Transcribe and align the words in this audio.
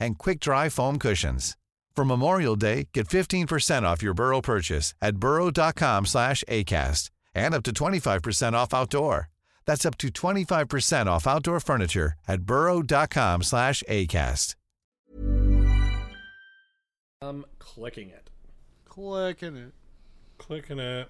and 0.00 0.18
quick-dry 0.18 0.68
foam 0.70 0.98
cushions. 0.98 1.56
For 1.94 2.04
Memorial 2.04 2.56
Day, 2.56 2.88
get 2.94 3.08
15% 3.08 3.82
off 3.82 4.02
your 4.02 4.14
Burrow 4.14 4.40
purchase 4.40 4.94
at 5.02 5.16
burrow.com 5.16 6.06
slash 6.06 6.42
ACAST 6.48 7.10
and 7.34 7.54
up 7.54 7.62
to 7.64 7.72
25% 7.72 8.54
off 8.54 8.72
outdoor. 8.72 9.28
That's 9.66 9.84
up 9.84 9.98
to 9.98 10.08
25% 10.08 11.06
off 11.06 11.26
outdoor 11.26 11.60
furniture 11.60 12.14
at 12.26 12.42
burrow.com 12.42 13.42
slash 13.42 13.82
ACAST. 13.88 14.54
I'm 17.22 17.44
clicking 17.58 18.08
it. 18.08 18.30
Clicking 18.88 19.56
it. 19.56 19.74
Clicking 20.38 20.78
it. 20.78 21.08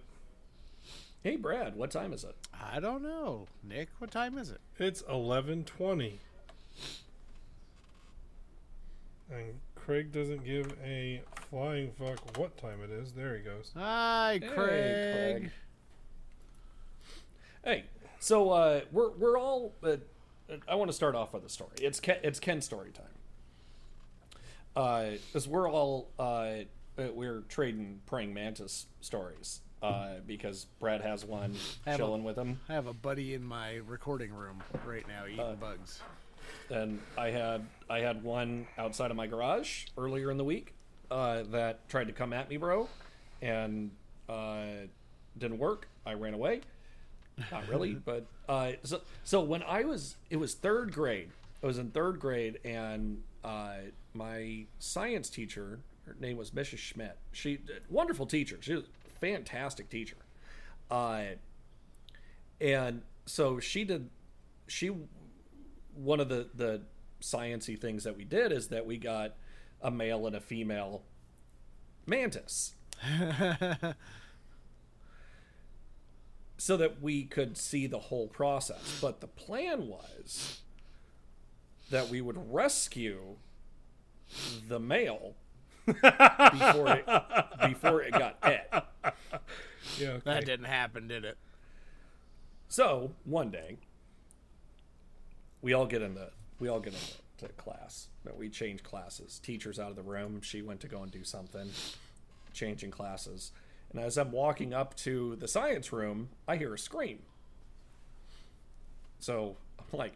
Hey, 1.23 1.37
Brad, 1.37 1.77
what 1.77 1.93
time 1.93 2.13
is 2.13 2.25
it? 2.25 2.35
I 2.53 2.81
don't 2.81 3.03
know. 3.03 3.47
Nick, 3.63 3.91
what 3.99 4.11
time 4.11 4.37
is 4.37 4.51
it? 4.51 4.61
It's 4.79 5.03
1120. 5.03 6.19
And 9.31 9.61
Craig 9.77 10.13
doesn't 10.13 10.45
give 10.45 10.73
a 10.85 11.23
flying 11.51 11.93
fuck 11.93 12.37
what 12.39 12.57
time 12.59 12.81
it 12.83 12.91
is. 12.91 13.13
There 13.13 13.37
he 13.37 13.43
goes. 13.43 13.71
Hi, 13.77 14.39
Hey, 14.43 14.49
Craig. 14.49 15.43
Craig. 15.43 15.51
Hey, 17.65 17.85
so 18.19 18.51
uh, 18.51 18.81
we're 18.91 19.11
we're 19.11 19.39
all. 19.39 19.75
Uh, 19.83 19.97
I 20.69 20.75
want 20.75 20.89
to 20.91 20.95
start 20.95 21.15
off 21.15 21.33
with 21.33 21.45
a 21.45 21.49
story. 21.49 21.71
It's 21.81 22.01
Ken, 22.01 22.17
it's 22.23 22.41
Ken's 22.41 22.65
story 22.65 22.91
time. 22.91 23.05
Because 24.75 25.47
we're 25.47 25.71
all 25.71 26.09
uh, 26.19 26.23
uh, 26.23 27.09
we're 27.13 27.41
trading 27.49 28.01
praying 28.07 28.33
mantis 28.35 28.87
stories. 29.01 29.61
Uh, 29.83 30.17
because 30.27 30.67
Brad 30.79 31.01
has 31.01 31.25
one 31.25 31.55
have 31.87 31.95
a- 31.95 31.99
chilling 31.99 32.23
with 32.23 32.37
him, 32.37 32.61
I 32.69 32.75
have 32.75 32.87
a 32.87 32.93
buddy 32.93 33.33
in 33.33 33.43
my 33.43 33.77
recording 33.87 34.31
room 34.31 34.63
right 34.85 35.07
now 35.09 35.25
eating 35.27 35.41
Uh, 35.41 35.53
bugs. 35.55 36.01
And 36.71 37.01
I 37.17 37.31
had 37.31 37.67
I 37.89 38.01
had 38.01 38.23
one 38.23 38.67
outside 38.79 39.11
of 39.11 39.17
my 39.17 39.27
garage 39.27 39.87
earlier 39.99 40.31
in 40.31 40.37
the 40.37 40.45
week 40.45 40.75
uh, 41.11 41.43
that 41.51 41.89
tried 41.89 42.07
to 42.07 42.13
come 42.13 42.33
at 42.33 42.49
me, 42.49 42.57
bro, 42.57 42.89
and 43.43 43.91
uh, 44.29 44.65
didn't 45.37 45.59
work. 45.59 45.89
I 46.07 46.15
ran 46.15 46.35
away. 46.35 46.61
Not 47.51 47.69
really, 47.69 47.95
but 48.05 48.27
uh, 48.49 48.73
so 48.83 49.01
so 49.25 49.41
when 49.41 49.63
I 49.63 49.85
was 49.85 50.17
it 50.31 50.37
was 50.37 50.55
third 50.55 50.93
grade. 50.93 51.31
I 51.63 51.67
was 51.67 51.79
in 51.79 51.91
third 51.91 52.19
grade, 52.21 52.59
and 52.65 53.23
uh, 53.45 53.75
my 54.15 54.65
science 54.79 55.29
teacher, 55.29 55.81
her 56.07 56.17
name 56.19 56.39
was 56.39 56.53
Mrs. 56.53 56.79
Schmidt. 56.79 57.19
She 57.33 57.59
wonderful 57.91 58.27
teacher. 58.27 58.57
She 58.61 58.75
was 58.75 58.85
a 58.85 59.21
fantastic 59.21 59.91
teacher. 59.91 60.17
Uh, 60.91 61.23
and 62.61 63.03
so 63.27 63.61
she 63.61 63.85
did. 63.85 64.09
She 64.67 64.91
one 66.03 66.21
of 66.21 66.29
the 66.29 66.49
the 66.55 66.83
sciency 67.21 67.79
things 67.79 68.05
that 68.05 68.17
we 68.17 68.25
did 68.25 68.51
is 68.53 68.69
that 68.69 68.87
we 68.87 68.97
got 68.97 69.35
a 69.83 69.91
male 69.91 70.27
and 70.27 70.35
a 70.35 70.41
female 70.41 71.03
mantis 72.07 72.75
so 76.57 76.77
that 76.77 77.01
we 77.03 77.25
could 77.25 77.57
see 77.57 77.87
the 77.87 77.99
whole 77.99 78.27
process 78.29 78.99
but 79.01 79.21
the 79.21 79.27
plan 79.27 79.87
was 79.87 80.61
that 81.91 82.09
we 82.09 82.21
would 82.21 82.53
rescue 82.53 83.37
the 84.69 84.81
male 84.81 85.35
before 85.87 86.89
it 86.89 87.07
before 87.69 88.01
it 88.03 88.13
got 88.13 88.37
et 88.43 88.87
Yeah. 89.99 90.09
Okay. 90.09 90.21
That 90.25 90.45
didn't 90.47 90.67
happen, 90.67 91.09
did 91.09 91.25
it? 91.25 91.37
So 92.69 93.13
one 93.25 93.51
day, 93.51 93.79
we 95.63 95.73
all 95.73 95.87
get 95.87 96.03
into 96.03 96.31
we 96.59 96.69
all 96.69 96.81
get 96.81 96.95
into 96.95 97.15
to 97.41 97.49
class. 97.55 98.09
But 98.25 98.37
we 98.37 98.49
change 98.49 98.83
classes. 98.83 99.41
Teacher's 99.43 99.79
out 99.79 99.91
of 99.91 99.97
the 99.97 100.03
room. 100.03 100.41
She 100.43 100.63
went 100.63 100.81
to 100.81 100.89
go 100.89 101.03
and 101.03 101.11
do 101.11 101.25
something, 101.25 101.71
changing 102.53 102.91
classes. 102.91 103.53
And 103.91 104.01
as 104.01 104.17
I'm 104.17 104.31
walking 104.31 104.73
up 104.73 104.95
to 104.99 105.37
the 105.37 105.49
science 105.49 105.93
room, 105.93 106.29
I 106.47 106.57
hear 106.57 106.75
a 106.75 106.79
scream. 106.79 107.21
So 109.19 109.57
I'm 109.79 109.99
like, 109.99 110.13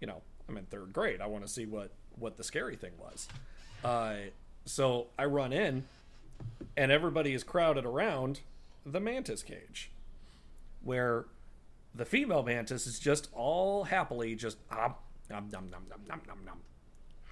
you 0.00 0.06
know, 0.06 0.22
I'm 0.48 0.56
in 0.56 0.64
third 0.64 0.92
grade. 0.92 1.20
I 1.20 1.26
want 1.26 1.44
to 1.44 1.50
see 1.50 1.66
what 1.66 1.90
what 2.18 2.36
the 2.36 2.44
scary 2.44 2.76
thing 2.76 2.92
was. 2.98 3.28
Uh, 3.84 4.30
so 4.64 5.06
I 5.18 5.24
run 5.24 5.52
in, 5.52 5.84
and 6.76 6.92
everybody 6.92 7.34
is 7.34 7.44
crowded 7.44 7.84
around 7.84 8.40
the 8.84 9.00
mantis 9.00 9.42
cage, 9.42 9.90
where 10.82 11.26
the 11.94 12.04
female 12.04 12.42
mantis 12.42 12.86
is 12.86 12.98
just 12.98 13.28
all 13.32 13.84
happily 13.84 14.34
just 14.34 14.58
um, 14.70 14.94
nom 15.28 15.48
nom 15.50 15.68
nom 15.70 15.82
nom 15.88 16.00
nom 16.08 16.20
nom 16.26 16.44
nom. 16.44 16.58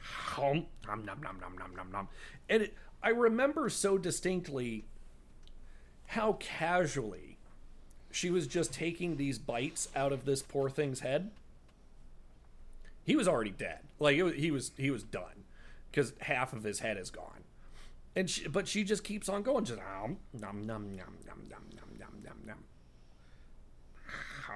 Hum, 0.03 0.67
nom 0.87 1.05
nom 1.05 1.21
nom 1.23 1.41
nom 1.41 1.57
nom 1.59 1.77
nom 1.77 1.91
nom. 1.93 2.09
And 2.49 2.65
it, 2.65 2.75
I 3.03 3.11
remember 3.11 3.69
so 3.69 3.99
distinctly 3.99 4.85
how 6.07 6.35
casually 6.35 7.39
she 8.11 8.31
was 8.31 8.47
just 8.47 8.73
taking 8.73 9.17
these 9.17 9.39
bites 9.39 9.89
out 9.95 10.13
of 10.13 10.25
this 10.25 10.43
poor 10.43 10.69
thing's 10.71 11.01
head. 11.01 11.31
He 13.05 13.15
was 13.17 13.29
already 13.29 13.51
dead. 13.51 13.81
Like 14.01 14.21
was, 14.23 14.35
he 14.35 14.51
was 14.51 14.73
he 14.77 14.91
was 14.91 15.03
done 15.03 15.45
because 15.91 16.13
half 16.21 16.53
of 16.53 16.65
his 16.65 16.81
head 16.81 16.97
is 16.97 17.11
gone. 17.11 17.45
And 18.17 18.29
she, 18.29 18.49
but 18.49 18.67
she 18.67 18.85
just 18.85 19.05
keeps 19.05 19.29
on 19.29 19.43
going, 19.43 19.65
just 19.65 19.79
nom 19.79 20.19
nom 20.33 20.67
nom 20.67 20.97
nom 20.97 21.15
nom 21.27 21.39
nom 21.49 21.63
nom 21.77 21.88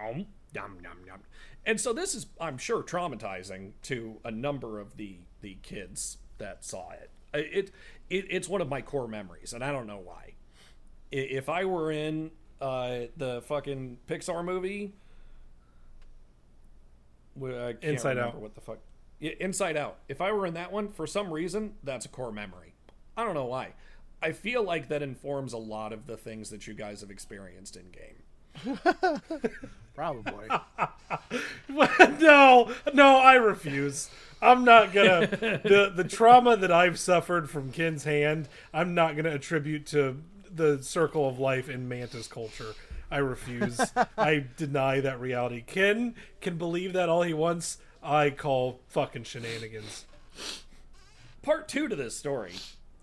hum, 0.02 0.26
yum, 0.54 0.78
yum, 0.82 0.98
yum. 1.06 1.20
And 1.64 1.80
so 1.80 1.92
this 1.92 2.14
is, 2.14 2.26
I'm 2.40 2.58
sure, 2.58 2.82
traumatizing 2.82 3.72
to 3.82 4.18
a 4.24 4.30
number 4.30 4.80
of 4.80 4.96
the 4.96 5.18
the 5.40 5.58
kids 5.62 6.18
that 6.38 6.64
saw 6.64 6.90
it. 6.90 7.10
It, 7.34 7.70
it 8.10 8.26
it's 8.28 8.48
one 8.48 8.60
of 8.60 8.68
my 8.68 8.82
core 8.82 9.08
memories, 9.08 9.52
and 9.52 9.64
I 9.64 9.72
don't 9.72 9.86
know 9.86 10.00
why. 10.04 10.34
If 11.10 11.48
I 11.48 11.64
were 11.64 11.92
in 11.92 12.30
uh, 12.60 13.06
the 13.16 13.42
fucking 13.42 13.98
Pixar 14.08 14.44
movie, 14.44 14.92
I 17.36 17.72
can't 17.72 17.84
Inside 17.84 18.16
remember 18.16 18.36
Out. 18.36 18.42
what 18.42 18.54
the 18.54 18.60
fuck, 18.60 18.78
yeah, 19.20 19.32
Inside 19.40 19.76
Out. 19.76 19.98
If 20.08 20.20
I 20.20 20.32
were 20.32 20.46
in 20.46 20.54
that 20.54 20.72
one, 20.72 20.88
for 20.88 21.06
some 21.06 21.32
reason, 21.32 21.74
that's 21.82 22.06
a 22.06 22.08
core 22.08 22.32
memory. 22.32 22.74
I 23.16 23.24
don't 23.24 23.34
know 23.34 23.46
why. 23.46 23.74
I 24.22 24.32
feel 24.32 24.62
like 24.62 24.88
that 24.88 25.02
informs 25.02 25.52
a 25.52 25.58
lot 25.58 25.92
of 25.92 26.06
the 26.06 26.16
things 26.16 26.50
that 26.50 26.66
you 26.66 26.74
guys 26.74 27.00
have 27.00 27.10
experienced 27.10 27.76
in 27.76 27.90
game. 27.90 28.21
Probably. 29.94 30.48
no, 32.20 32.72
no, 32.94 33.16
I 33.16 33.34
refuse. 33.34 34.10
I'm 34.40 34.64
not 34.64 34.92
gonna 34.92 35.26
the 35.62 35.92
the 35.94 36.04
trauma 36.04 36.56
that 36.56 36.72
I've 36.72 36.98
suffered 36.98 37.50
from 37.50 37.70
Ken's 37.70 38.04
hand. 38.04 38.48
I'm 38.72 38.94
not 38.94 39.16
gonna 39.16 39.34
attribute 39.34 39.86
to 39.86 40.22
the 40.50 40.82
circle 40.82 41.28
of 41.28 41.38
life 41.38 41.68
in 41.68 41.88
mantis 41.88 42.26
culture. 42.26 42.74
I 43.10 43.18
refuse. 43.18 43.78
I 44.16 44.46
deny 44.56 45.00
that 45.00 45.20
reality. 45.20 45.62
Ken 45.62 46.14
can 46.40 46.56
believe 46.56 46.94
that 46.94 47.08
all 47.08 47.22
he 47.22 47.34
wants. 47.34 47.78
I 48.02 48.30
call 48.30 48.80
fucking 48.88 49.24
shenanigans. 49.24 50.06
part 51.42 51.68
two 51.68 51.88
to 51.88 51.94
this 51.94 52.16
story 52.16 52.54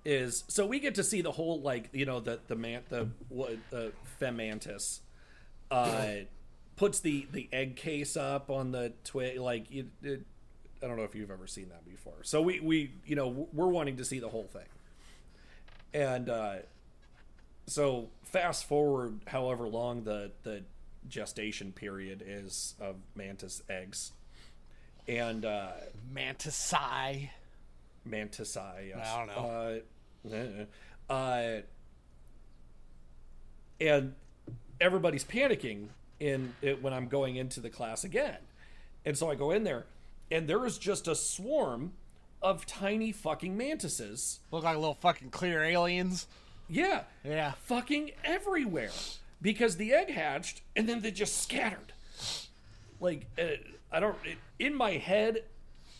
is 0.04 0.44
so 0.48 0.66
we 0.66 0.80
get 0.80 0.95
to 0.95 1.04
see 1.04 1.22
the 1.22 1.31
whole 1.31 1.62
like 1.62 1.90
you 1.92 2.06
know 2.06 2.19
the 2.19 2.40
the 2.48 2.56
man 2.56 2.81
the 2.90 3.07
what 3.30 3.56
the 3.69 3.92
femantis 4.19 5.00
uh 5.71 6.12
puts 6.75 7.00
the 7.00 7.27
the 7.31 7.50
egg 7.51 7.75
case 7.75 8.16
up 8.16 8.50
on 8.50 8.71
the 8.71 8.94
twig 9.04 9.39
like 9.39 9.69
you 9.69 9.88
it, 10.01 10.21
i 10.81 10.88
don't 10.88 10.98
know 10.98 11.04
if 11.04 11.13
you've 11.13 11.31
ever 11.31 11.48
seen 11.48 11.69
that 11.69 11.86
before 11.86 12.24
so 12.24 12.42
we 12.42 12.60
we 12.60 12.92
you 13.06 13.16
know 13.16 13.48
we're 13.54 13.68
wanting 13.68 13.98
to 13.98 14.06
see 14.06 14.19
the 14.19 14.30
whole 14.30 14.48
thing 14.48 14.68
and 15.94 16.30
uh 16.30 16.56
so 17.68 18.10
fast 18.24 18.66
forward 18.66 19.19
however 19.27 19.68
long 19.68 20.04
the 20.04 20.31
the 20.44 20.63
gestation 21.07 21.71
period 21.71 22.24
is 22.25 22.75
of 22.80 22.95
mantis 23.16 23.62
eggs 23.69 24.12
and 25.07 25.45
uh 25.45 25.71
Mantis-eye. 26.12 27.31
Mantis-eye. 28.06 28.94
Yes. 28.95 29.07
I 29.07 29.25
don't 29.25 29.27
know. 29.27 29.81
Uh, 30.25 30.33
eh, 30.33 30.66
uh, 31.10 31.62
and 33.81 34.16
everybody's 34.81 35.24
panicking 35.24 35.88
in 36.20 36.54
it 36.62 36.81
when 36.81 36.94
I'm 36.94 37.08
going 37.08 37.36
into 37.38 37.60
the 37.60 37.70
class 37.70 38.04
again, 38.04 38.38
and 39.06 39.18
so 39.18 39.30
I 39.31 39.36
go 39.36 39.52
in 39.52 39.64
there, 39.64 39.86
and 40.31 40.48
there 40.48 40.66
is 40.66 40.78
just 40.78 41.08
a 41.08 41.16
swarm 41.16 41.94
of 42.42 42.66
tiny 42.66 43.12
fucking 43.12 43.56
mantises. 43.58 44.40
Look 44.52 44.64
like 44.64 44.76
little 44.78 44.94
fucking 44.96 45.30
clear 45.31 45.62
aliens. 45.64 46.28
Yeah, 46.70 47.04
Yeah. 47.24 47.54
fucking 47.66 48.12
everywhere 48.24 48.92
because 49.42 49.78
the 49.78 49.94
egg 49.94 50.10
hatched 50.12 50.62
and 50.76 50.88
then 50.88 51.02
they 51.02 51.12
just 51.12 51.42
scattered. 51.42 51.94
Like 53.00 53.26
uh, 53.40 53.58
I 53.92 54.00
don't 54.00 54.18
in 54.60 54.76
my 54.76 54.92
head 54.92 55.44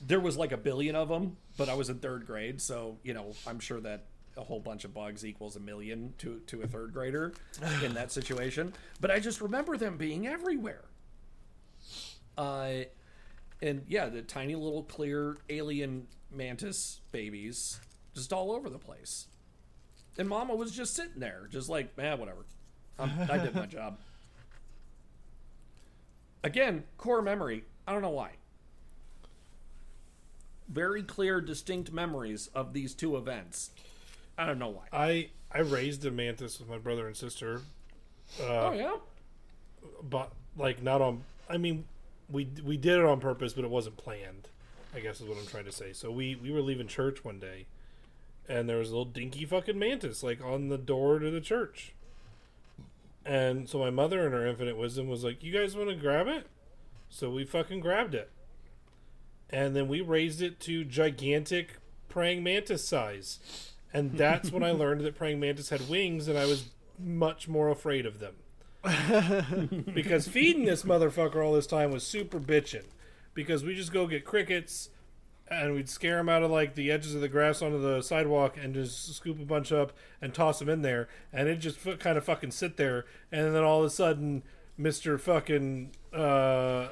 there 0.06 0.20
was 0.20 0.38
like 0.38 0.52
a 0.52 0.58
billion 0.58 0.96
of 0.96 1.10
them, 1.10 1.38
but 1.58 1.68
I 1.70 1.74
was 1.74 1.90
in 1.90 2.00
third 2.00 2.26
grade, 2.28 2.62
so 2.62 2.98
you 3.04 3.14
know 3.14 3.34
I'm 3.48 3.60
sure 3.60 3.80
that 3.82 4.06
a 4.40 4.44
whole 4.44 4.60
bunch 4.60 4.86
of 4.86 4.94
bugs 4.94 5.26
equals 5.26 5.56
a 5.56 5.60
million 5.60 6.14
to 6.18 6.40
to 6.48 6.62
a 6.62 6.68
third 6.68 6.94
grader 6.94 7.34
in 7.84 7.94
that 7.94 8.12
situation. 8.12 8.74
But 9.00 9.12
I 9.12 9.20
just 9.20 9.42
remember 9.42 9.78
them 9.78 9.98
being 9.98 10.28
everywhere. 10.28 10.86
Uh, 12.38 12.86
and 13.62 13.84
yeah, 13.88 14.08
the 14.08 14.22
tiny 14.22 14.56
little 14.56 14.84
clear 14.84 15.38
alien 15.50 16.08
mantis 16.32 17.02
babies 17.12 17.82
just 18.16 18.32
all 18.32 18.52
over 18.52 18.70
the 18.70 18.80
place. 18.80 19.28
And 20.18 20.28
Mama 20.28 20.56
was 20.56 20.72
just 20.72 20.96
sitting 20.96 21.20
there, 21.20 21.48
just 21.50 21.70
like, 21.70 21.98
man, 21.98 22.20
whatever. 22.20 22.46
I'm, 22.98 23.12
I 23.30 23.38
did 23.38 23.56
my 23.56 23.66
job. 23.66 24.00
Again, 26.44 26.84
core 26.98 27.22
memory. 27.22 27.64
I 27.88 27.94
don't 27.94 28.02
know 28.02 28.10
why. 28.10 28.32
Very 30.68 31.04
clear, 31.04 31.42
distinct 31.42 31.92
memories 31.92 32.48
of 32.54 32.74
these 32.74 32.94
two 32.94 33.18
events. 33.18 33.72
I 34.40 34.46
don't 34.46 34.58
know 34.58 34.70
why. 34.70 34.86
I 34.94 35.30
I 35.52 35.60
raised 35.60 36.06
a 36.06 36.12
mantis 36.12 36.60
with 36.60 36.70
my 36.70 36.78
brother 36.78 37.08
and 37.08 37.16
sister, 37.16 37.62
uh, 38.42 38.44
oh 38.44 38.72
yeah, 38.72 38.96
but 40.02 40.32
like 40.58 40.82
not 40.82 41.02
on. 41.02 41.24
I 41.50 41.58
mean, 41.58 41.86
we 42.30 42.48
we 42.64 42.78
did 42.78 42.98
it 43.00 43.06
on 43.06 43.20
purpose, 43.20 43.52
but 43.52 43.66
it 43.66 43.70
wasn't 43.70 43.98
planned. 43.98 44.48
I 44.96 45.02
guess 45.02 45.20
is 45.20 45.28
what 45.28 45.38
I'm 45.38 45.46
trying 45.46 45.66
to 45.66 45.74
say. 45.74 45.92
So 45.92 46.10
we 46.10 46.36
we 46.36 46.52
were 46.52 46.62
leaving 46.62 46.88
church 46.88 47.24
one 47.26 47.38
day, 47.40 47.66
and 48.48 48.70
there 48.70 48.78
was 48.78 48.90
a 48.90 48.92
little 48.92 49.06
dinky 49.06 49.46
fucking 49.46 49.78
mantis 49.78 50.24
like 50.24 50.42
on 50.44 50.70
the 50.70 50.78
door 50.78 51.20
to 51.20 51.30
the 51.30 51.42
church. 51.42 51.94
And 53.26 53.68
so 53.68 53.78
my 53.78 53.90
mother, 53.90 54.26
in 54.26 54.32
her 54.32 54.48
infinite 54.48 54.78
wisdom, 54.78 55.10
was 55.10 55.24
like, 55.24 55.44
"You 55.44 55.52
guys 55.52 55.76
want 55.76 55.90
to 55.90 55.96
grab 55.96 56.28
it?" 56.28 56.48
So 57.10 57.30
we 57.30 57.44
fucking 57.44 57.82
grabbed 57.82 58.16
it, 58.16 58.32
and 59.50 59.76
then 59.76 59.90
we 59.90 60.00
raised 60.00 60.42
it 60.42 60.62
to 60.62 60.86
gigantic 60.86 61.76
praying 62.08 62.44
mantis 62.44 62.88
size, 62.88 63.74
and 63.94 64.18
that's 64.18 64.52
when 64.52 64.64
I 64.64 64.72
learned 64.72 65.02
that 65.02 65.16
praying 65.16 65.40
mantis 65.40 65.70
had 65.70 65.90
wings, 65.90 66.28
and 66.28 66.38
I 66.38 66.46
was 66.46 66.70
much 66.98 67.48
more 67.48 67.70
afraid 67.70 68.06
of 68.06 68.20
them. 68.20 68.36
Because 69.94 70.28
feeding 70.28 70.66
this 70.66 70.84
motherfucker 70.84 71.44
all 71.44 71.54
this 71.54 71.68
time 71.68 71.92
was 71.92 72.06
super 72.06 72.40
bitching. 72.40 72.86
Because 73.34 73.64
we 73.64 73.76
just 73.76 73.92
go 73.92 74.08
get 74.08 74.26
crickets 74.26 74.90
and 75.50 75.74
we'd 75.74 75.90
scare 75.90 76.18
them 76.18 76.30
out 76.30 76.44
of 76.44 76.52
like 76.52 76.76
the 76.76 76.92
edges 76.92 77.16
of 77.16 77.22
the 77.22 77.28
grass 77.28 77.62
onto 77.62 77.82
the 77.82 78.02
sidewalk 78.02 78.56
and 78.62 78.74
just 78.74 79.16
scoop 79.16 79.40
a 79.40 79.46
bunch 79.46 79.72
up 79.72 79.92
and 80.22 80.34
toss 80.34 80.60
them 80.60 80.70
in 80.70 80.82
there, 80.82 81.10
and 81.34 81.50
it 81.50 81.58
just 81.58 81.86
f- 81.86 82.00
kind 82.00 82.18
of 82.18 82.24
fucking 82.24 82.52
sit 82.52 82.78
there, 82.78 83.06
and 83.32 83.56
then 83.56 83.64
all 83.64 83.80
of 83.80 83.86
a 83.86 83.90
sudden, 83.90 84.44
Mister 84.78 85.18
fucking 85.18 85.92
uh, 86.14 86.90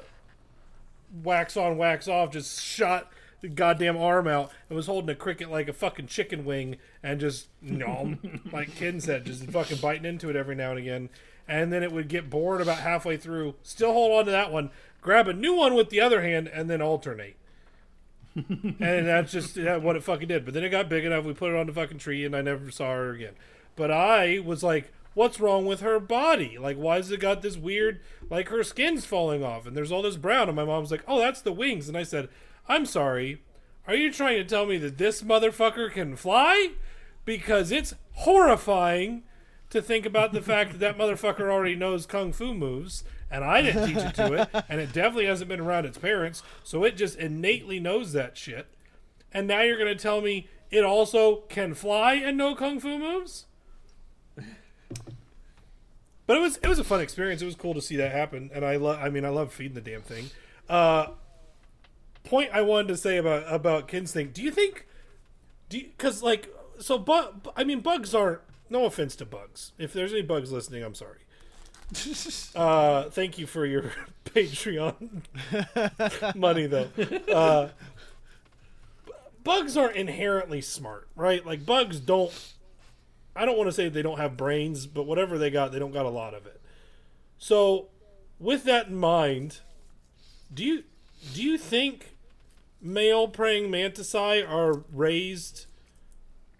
wax 1.22 1.56
on, 1.56 1.78
wax 1.78 2.08
off, 2.08 2.32
just 2.32 2.60
shot 2.60 3.12
goddamn 3.54 3.96
arm 3.96 4.26
out 4.26 4.50
and 4.68 4.76
was 4.76 4.86
holding 4.86 5.10
a 5.10 5.14
cricket 5.14 5.50
like 5.50 5.68
a 5.68 5.72
fucking 5.72 6.06
chicken 6.06 6.44
wing 6.44 6.76
and 7.02 7.20
just 7.20 7.48
nom, 7.62 8.42
like 8.52 8.74
Ken 8.74 9.00
said, 9.00 9.24
just 9.24 9.44
fucking 9.44 9.78
biting 9.78 10.04
into 10.04 10.28
it 10.30 10.36
every 10.36 10.54
now 10.54 10.70
and 10.70 10.78
again. 10.78 11.08
And 11.46 11.72
then 11.72 11.82
it 11.82 11.92
would 11.92 12.08
get 12.08 12.28
bored 12.28 12.60
about 12.60 12.78
halfway 12.78 13.16
through, 13.16 13.54
still 13.62 13.92
hold 13.92 14.18
on 14.18 14.24
to 14.26 14.30
that 14.30 14.52
one, 14.52 14.70
grab 15.00 15.28
a 15.28 15.32
new 15.32 15.54
one 15.54 15.74
with 15.74 15.88
the 15.88 16.00
other 16.00 16.22
hand, 16.22 16.48
and 16.48 16.68
then 16.68 16.82
alternate. 16.82 17.36
and 18.36 19.06
that's 19.06 19.32
just 19.32 19.56
what 19.56 19.96
it 19.96 20.02
fucking 20.02 20.28
did. 20.28 20.44
But 20.44 20.54
then 20.54 20.64
it 20.64 20.68
got 20.68 20.88
big 20.88 21.04
enough, 21.04 21.24
we 21.24 21.32
put 21.32 21.50
it 21.50 21.56
on 21.56 21.66
the 21.66 21.72
fucking 21.72 21.98
tree, 21.98 22.24
and 22.24 22.36
I 22.36 22.42
never 22.42 22.70
saw 22.70 22.92
her 22.92 23.12
again. 23.12 23.34
But 23.76 23.90
I 23.90 24.40
was 24.40 24.62
like, 24.62 24.92
what's 25.14 25.40
wrong 25.40 25.66
with 25.66 25.80
her 25.80 25.98
body? 25.98 26.58
Like, 26.58 26.76
why 26.76 26.96
has 26.96 27.10
it 27.10 27.20
got 27.20 27.42
this 27.42 27.56
weird, 27.56 28.00
like 28.30 28.48
her 28.48 28.62
skin's 28.62 29.06
falling 29.06 29.42
off, 29.42 29.66
and 29.66 29.76
there's 29.76 29.90
all 29.90 30.02
this 30.02 30.16
brown? 30.16 30.48
And 30.48 30.56
my 30.56 30.64
mom's 30.64 30.90
like, 30.90 31.04
oh, 31.08 31.18
that's 31.18 31.40
the 31.40 31.52
wings. 31.52 31.88
And 31.88 31.96
I 31.96 32.02
said, 32.02 32.28
I'm 32.68 32.86
sorry. 32.86 33.42
Are 33.86 33.94
you 33.94 34.12
trying 34.12 34.36
to 34.36 34.44
tell 34.44 34.66
me 34.66 34.76
that 34.78 34.98
this 34.98 35.22
motherfucker 35.22 35.90
can 35.90 36.16
fly? 36.16 36.72
Because 37.24 37.72
it's 37.72 37.94
horrifying 38.12 39.22
to 39.70 39.80
think 39.80 40.04
about 40.06 40.32
the 40.32 40.42
fact 40.42 40.72
that 40.72 40.78
that 40.78 40.98
motherfucker 41.02 41.50
already 41.50 41.74
knows 41.74 42.06
kung 42.06 42.32
fu 42.32 42.54
moves, 42.54 43.04
and 43.30 43.44
I 43.44 43.62
didn't 43.62 43.86
teach 43.86 43.96
it 43.96 44.14
to 44.16 44.32
it, 44.34 44.64
and 44.68 44.80
it 44.80 44.92
definitely 44.92 45.26
hasn't 45.26 45.48
been 45.48 45.60
around 45.60 45.86
its 45.86 45.98
parents, 45.98 46.42
so 46.62 46.84
it 46.84 46.96
just 46.96 47.18
innately 47.18 47.80
knows 47.80 48.12
that 48.12 48.36
shit. 48.36 48.66
And 49.32 49.46
now 49.46 49.62
you're 49.62 49.78
going 49.78 49.94
to 49.94 50.02
tell 50.02 50.20
me 50.20 50.48
it 50.70 50.84
also 50.84 51.42
can 51.48 51.74
fly 51.74 52.14
and 52.14 52.36
know 52.36 52.54
kung 52.54 52.80
fu 52.80 52.98
moves? 52.98 53.46
But 56.26 56.36
it 56.36 56.40
was 56.40 56.58
it 56.58 56.68
was 56.68 56.78
a 56.78 56.84
fun 56.84 57.00
experience. 57.00 57.40
It 57.40 57.46
was 57.46 57.54
cool 57.54 57.72
to 57.72 57.80
see 57.80 57.96
that 57.96 58.12
happen, 58.12 58.50
and 58.52 58.62
I 58.62 58.76
love. 58.76 58.98
I 59.00 59.08
mean, 59.08 59.24
I 59.24 59.30
love 59.30 59.50
feeding 59.50 59.74
the 59.74 59.80
damn 59.80 60.02
thing. 60.02 60.28
Uh, 60.68 61.06
point 62.28 62.50
I 62.52 62.62
wanted 62.62 62.88
to 62.88 62.96
say 62.96 63.16
about 63.16 63.44
about 63.52 63.88
Ken's 63.88 64.12
thing. 64.12 64.30
Do 64.32 64.42
you 64.42 64.50
think? 64.50 64.86
Do 65.68 65.80
because 65.80 66.22
like 66.22 66.54
so? 66.78 66.98
But 66.98 67.48
I 67.56 67.64
mean, 67.64 67.80
bugs 67.80 68.14
aren't. 68.14 68.40
No 68.70 68.84
offense 68.84 69.16
to 69.16 69.24
bugs. 69.24 69.72
If 69.78 69.94
there's 69.94 70.12
any 70.12 70.22
bugs 70.22 70.52
listening, 70.52 70.84
I'm 70.84 70.94
sorry. 70.94 71.20
uh, 72.54 73.04
thank 73.10 73.38
you 73.38 73.46
for 73.46 73.64
your 73.64 73.92
Patreon 74.26 75.22
money, 76.36 76.66
though. 76.66 76.88
Uh, 77.32 77.68
bugs 79.42 79.76
aren't 79.76 79.96
inherently 79.96 80.60
smart, 80.60 81.08
right? 81.16 81.44
Like 81.44 81.64
bugs 81.64 81.98
don't. 82.00 82.32
I 83.34 83.44
don't 83.44 83.56
want 83.56 83.68
to 83.68 83.72
say 83.72 83.88
they 83.88 84.02
don't 84.02 84.18
have 84.18 84.36
brains, 84.36 84.86
but 84.86 85.04
whatever 85.04 85.38
they 85.38 85.50
got, 85.50 85.72
they 85.72 85.78
don't 85.78 85.92
got 85.92 86.04
a 86.04 86.10
lot 86.10 86.34
of 86.34 86.44
it. 86.44 86.60
So, 87.38 87.86
with 88.38 88.64
that 88.64 88.88
in 88.88 88.96
mind, 88.96 89.60
do 90.52 90.64
you 90.64 90.84
do 91.32 91.42
you 91.42 91.56
think 91.56 92.17
male 92.80 93.28
praying 93.28 93.70
mantisae 93.70 94.48
are 94.48 94.84
raised 94.92 95.66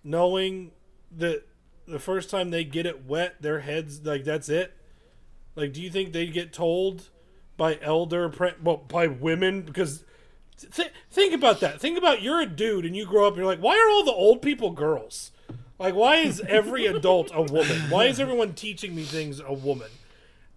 knowing 0.02 0.72
that 1.10 1.42
the 1.86 1.98
first 1.98 2.30
time 2.30 2.50
they 2.50 2.64
get 2.64 2.86
it 2.86 3.06
wet, 3.06 3.40
their 3.40 3.60
heads 3.60 4.04
like 4.04 4.24
that's 4.24 4.48
it? 4.48 4.74
Like, 5.54 5.72
do 5.72 5.82
you 5.82 5.90
think 5.90 6.12
they 6.12 6.26
get 6.26 6.52
told 6.52 7.08
by 7.56 7.78
elder 7.82 8.32
well 8.62 8.76
by 8.76 9.06
women 9.06 9.62
because? 9.62 10.04
Th- 10.72 10.92
think 11.10 11.34
about 11.34 11.60
that. 11.60 11.80
Think 11.80 11.96
about 11.96 12.20
you're 12.20 12.40
a 12.40 12.46
dude 12.46 12.84
and 12.84 12.96
you 12.96 13.06
grow 13.06 13.26
up 13.26 13.34
and 13.34 13.38
you're 13.38 13.46
like, 13.46 13.60
why 13.60 13.76
are 13.76 13.90
all 13.90 14.04
the 14.04 14.12
old 14.12 14.42
people 14.42 14.72
girls? 14.72 15.30
Like, 15.78 15.94
why 15.94 16.16
is 16.16 16.40
every 16.48 16.86
adult 16.86 17.30
a 17.32 17.42
woman? 17.42 17.88
Why 17.88 18.06
is 18.06 18.18
everyone 18.18 18.54
teaching 18.54 18.96
me 18.96 19.04
things 19.04 19.40
a 19.40 19.52
woman? 19.52 19.90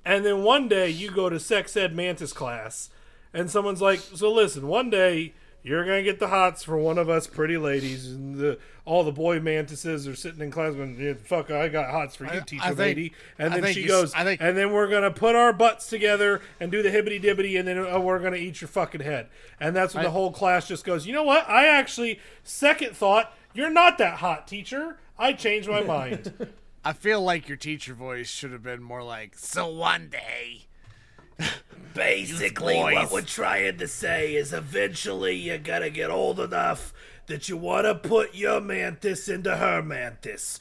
And 0.04 0.26
then 0.26 0.44
one 0.44 0.68
day 0.68 0.90
you 0.90 1.12
go 1.12 1.30
to 1.30 1.40
sex 1.40 1.78
ed 1.78 1.96
mantis 1.96 2.34
class, 2.34 2.90
and 3.34 3.52
someone's 3.52 3.82
like, 3.82 4.00
"So 4.00 4.32
listen, 4.32 4.68
one 4.68 4.90
day 4.90 5.34
you're 5.64 5.84
gonna 5.86 6.04
get 6.04 6.20
the 6.20 6.28
hots 6.30 6.64
for 6.64 6.78
one 6.78 6.98
of 6.98 7.10
us 7.10 7.28
pretty 7.28 7.58
ladies, 7.58 8.08
and 8.08 8.36
the 8.36 8.58
all 8.86 9.04
the 9.04 9.12
boy 9.12 9.40
mantises 9.40 10.08
are 10.08 10.16
sitting 10.16 10.42
in 10.42 10.50
class 10.52 10.74
going, 10.74 11.00
yeah, 11.00 11.14
"Fuck, 11.14 11.52
I 11.52 11.68
got 11.70 11.92
hots 11.92 12.16
for 12.16 12.26
you, 12.26 12.32
I- 12.32 12.40
teacher 12.40 12.64
I 12.64 12.68
think- 12.70 12.78
lady." 12.80 13.14
And 13.38 13.54
I 13.54 13.60
then 13.62 13.74
she 13.74 13.82
you 13.84 13.88
goes, 13.88 14.14
think- 14.14 14.42
"And 14.42 14.58
then 14.58 14.72
we're 14.72 14.88
gonna 14.88 15.12
put 15.12 15.36
our 15.36 15.54
butts 15.54 15.88
together 15.88 16.42
and 16.60 16.72
do 16.72 16.82
the 16.82 16.90
hibbity 16.90 17.22
dibbity, 17.22 17.60
and 17.60 17.68
then 17.68 17.78
uh, 17.78 18.00
we're 18.00 18.20
gonna 18.20 18.38
eat 18.38 18.60
your 18.62 18.68
fucking 18.68 19.02
head." 19.02 19.28
And 19.60 19.76
that's 19.76 19.94
when 19.94 20.04
the 20.04 20.12
whole 20.12 20.32
class 20.32 20.68
just 20.68 20.84
goes, 20.84 21.06
"You 21.06 21.14
know 21.14 21.24
what? 21.24 21.48
I 21.50 21.68
actually 21.68 22.20
second 22.44 22.96
thought." 22.96 23.36
You're 23.54 23.70
not 23.70 23.98
that 23.98 24.20
hot, 24.20 24.48
teacher. 24.48 24.96
I 25.20 25.34
changed 25.34 25.68
my 25.68 25.82
mind. 25.84 26.32
I 26.86 26.94
feel 26.94 27.22
like 27.22 27.48
your 27.50 27.58
teacher 27.58 27.94
voice 27.94 28.30
should 28.30 28.54
have 28.54 28.64
been 28.64 28.82
more 28.82 29.04
like, 29.04 29.38
"So 29.38 29.68
one 29.68 30.08
day." 30.08 30.68
Basically, 31.94 32.78
what 32.78 33.12
we're 33.12 33.22
trying 33.22 33.78
to 33.78 33.88
say 33.88 34.36
is 34.36 34.54
eventually 34.54 35.36
you're 35.36 35.58
gonna 35.58 35.90
get 35.90 36.10
old 36.10 36.40
enough 36.40 36.94
that 37.28 37.50
you 37.50 37.58
want 37.58 37.86
to 37.86 37.96
put 37.96 38.34
your 38.34 38.62
mantis 38.62 39.28
into 39.28 39.58
her 39.58 39.82
mantis. 39.82 40.60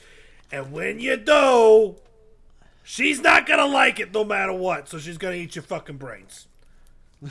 And 0.51 0.73
when 0.73 0.99
you 0.99 1.17
do, 1.17 1.97
she's 2.83 3.21
not 3.21 3.47
gonna 3.47 3.67
like 3.67 4.01
it 4.01 4.13
no 4.13 4.25
matter 4.25 4.53
what, 4.53 4.89
so 4.89 4.99
she's 4.99 5.19
gonna 5.19 5.37
eat 5.37 5.55
your 5.55 5.63
fucking 5.63 5.99
brains. 5.99 6.49
Uh, 7.23 7.29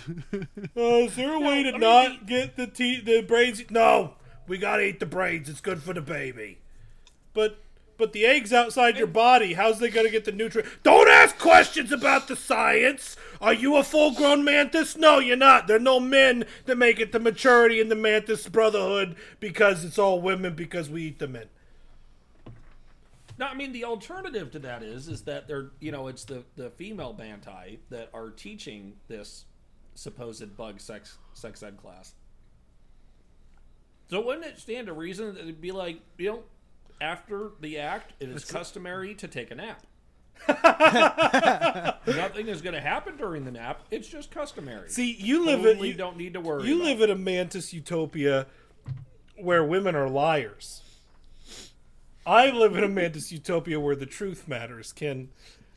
is 0.76 1.16
there 1.16 1.34
a 1.34 1.40
way 1.40 1.64
to 1.64 1.78
not 1.78 2.26
get 2.26 2.56
the 2.56 2.68
te- 2.68 3.02
the 3.02 3.22
brains? 3.22 3.64
No, 3.70 4.14
we 4.48 4.58
gotta 4.58 4.84
eat 4.84 5.00
the 5.00 5.06
brains. 5.06 5.50
It's 5.50 5.62
good 5.62 5.82
for 5.82 5.94
the 5.94 6.02
baby. 6.02 6.60
But 7.34 7.60
but 7.98 8.14
the 8.14 8.26
eggs 8.26 8.54
outside 8.54 8.98
your 8.98 9.08
body. 9.08 9.54
How's 9.54 9.80
they 9.80 9.90
gonna 9.90 10.10
get 10.10 10.26
the 10.26 10.32
nutrient? 10.32 10.70
Don't 10.84 11.10
ask 11.10 11.38
questions 11.38 11.92
about 11.92 12.28
the 12.28 12.36
science. 12.36 13.18
Are 13.42 13.54
you 13.54 13.78
a 13.78 13.84
full 13.84 14.12
grown 14.12 14.44
mantis? 14.44 14.98
No, 14.98 15.20
you're 15.20 15.38
not. 15.38 15.68
There 15.68 15.78
are 15.78 15.80
no 15.80 16.00
men 16.00 16.46
that 16.66 16.78
make 16.78 17.00
it 17.00 17.12
to 17.14 17.20
maturity 17.20 17.80
in 17.80 17.88
the 17.88 17.96
mantis 17.96 18.48
brotherhood 18.50 19.16
because 19.40 19.86
it's 19.86 19.98
all 19.98 20.22
women 20.22 20.56
because 20.56 20.90
we 20.90 21.04
eat 21.04 21.20
the 21.20 21.28
men. 21.28 21.48
No, 23.38 23.46
I 23.46 23.54
mean 23.54 23.72
the 23.72 23.86
alternative 23.86 24.52
to 24.52 24.60
that 24.60 24.84
is 24.84 25.08
is 25.08 25.22
that 25.22 25.48
they're 25.48 25.72
you 25.80 25.94
know 25.94 26.08
it's 26.08 26.26
the 26.26 26.44
the 26.58 26.70
female 26.72 27.16
bantai 27.18 27.78
that 27.90 28.10
are 28.14 28.30
teaching 28.30 28.96
this 29.08 29.46
supposed 29.96 30.58
bug 30.58 30.82
sex 30.82 31.18
sex 31.34 31.64
ed 31.64 31.78
class. 31.78 32.16
So 34.10 34.20
wouldn't 34.22 34.46
it 34.46 34.60
stand 34.60 34.88
to 34.88 34.94
reason 34.94 35.34
that 35.36 35.42
it'd 35.42 35.62
be 35.62 35.72
like, 35.72 36.02
you 36.18 36.30
know, 36.32 36.44
after 37.00 37.52
the 37.62 37.78
act, 37.78 38.14
it 38.20 38.28
is 38.30 38.44
customary 38.44 39.14
to 39.16 39.28
take 39.28 39.52
a 39.52 39.56
nap. 39.56 39.84
Nothing 42.08 42.48
is 42.48 42.62
going 42.62 42.74
to 42.74 42.82
happen 42.82 43.18
during 43.18 43.46
the 43.46 43.52
nap. 43.52 43.84
It's 43.92 44.08
just 44.08 44.32
customary. 44.32 44.90
See, 44.90 45.16
you 45.20 45.46
live 45.46 45.60
in 45.60 45.66
Totally 45.66 45.88
you, 45.90 45.94
don't 45.94 46.18
need 46.18 46.34
to 46.34 46.42
worry. 46.42 46.68
you 46.68 46.76
about 46.76 46.86
live 46.86 47.02
in 47.02 47.10
a 47.10 47.16
mantis 47.16 47.74
utopia 47.74 48.48
where 49.38 49.64
women 49.64 49.96
are 49.96 50.10
liars. 50.10 50.82
I 52.26 52.52
live 52.52 52.76
in 52.76 52.84
a 52.84 52.88
mantis 52.88 53.32
utopia 53.32 53.80
where 53.80 53.96
the 53.96 54.06
truth 54.06 54.48
matters, 54.48 54.92
Ken. 54.92 55.30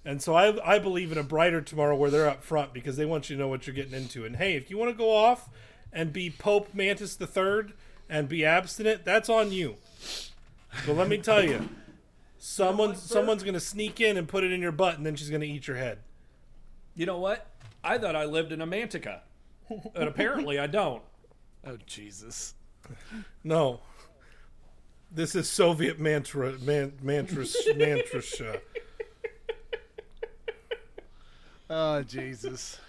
And 0.04 0.20
so 0.20 0.34
I, 0.34 0.74
I 0.74 0.78
believe 0.78 1.12
in 1.12 1.18
a 1.18 1.22
brighter 1.22 1.60
tomorrow 1.60 1.94
where 1.96 2.10
they're 2.10 2.28
up 2.28 2.42
front 2.42 2.72
because 2.72 2.96
they 2.96 3.06
want 3.06 3.30
you 3.30 3.36
to 3.36 3.42
know 3.42 3.48
what 3.48 3.66
you're 3.66 3.74
getting 3.74 3.94
into. 3.94 4.24
And 4.24 4.36
hey, 4.36 4.54
if 4.56 4.68
you 4.68 4.76
want 4.76 4.90
to 4.90 4.96
go 4.96 5.14
off 5.14 5.48
and 5.92 6.12
be 6.12 6.28
Pope 6.30 6.74
Mantis 6.74 7.14
the 7.14 7.26
Third 7.26 7.72
and 8.08 8.28
be 8.28 8.44
abstinent, 8.44 9.04
that's 9.04 9.28
on 9.28 9.52
you. 9.52 9.76
But 10.86 10.96
let 10.96 11.08
me 11.08 11.18
tell 11.18 11.44
you, 11.44 11.68
someone 12.44 12.96
someone's 12.96 13.44
gonna 13.44 13.60
sneak 13.60 14.00
in 14.00 14.16
and 14.16 14.26
put 14.26 14.42
it 14.42 14.50
in 14.50 14.60
your 14.60 14.72
butt, 14.72 14.96
and 14.96 15.06
then 15.06 15.14
she's 15.14 15.30
gonna 15.30 15.44
eat 15.44 15.68
your 15.68 15.76
head. 15.76 15.98
You 16.94 17.06
know 17.06 17.18
what? 17.18 17.46
I 17.84 17.98
thought 17.98 18.16
I 18.16 18.24
lived 18.24 18.50
in 18.50 18.60
a 18.60 18.66
mantica, 18.66 19.20
and 19.68 20.08
apparently 20.08 20.58
I 20.58 20.66
don't. 20.66 21.02
Oh 21.64 21.78
Jesus. 21.86 22.54
No. 23.44 23.78
This 25.12 25.36
is 25.36 25.48
Soviet 25.48 26.00
mantra, 26.00 26.54
man, 26.58 26.94
mantras, 27.00 27.56
mantras. 27.76 28.42
Uh, 31.70 31.98
Oh 32.00 32.02
Jesus. 32.02 32.80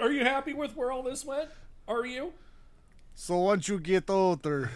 Are 0.00 0.10
you 0.10 0.24
happy 0.24 0.54
with 0.54 0.74
where 0.74 0.90
all 0.90 1.02
this 1.02 1.26
went? 1.26 1.50
Are 1.86 2.06
you? 2.06 2.32
So 3.14 3.36
once 3.36 3.68
you 3.68 3.78
get 3.78 4.08
older, 4.08 4.70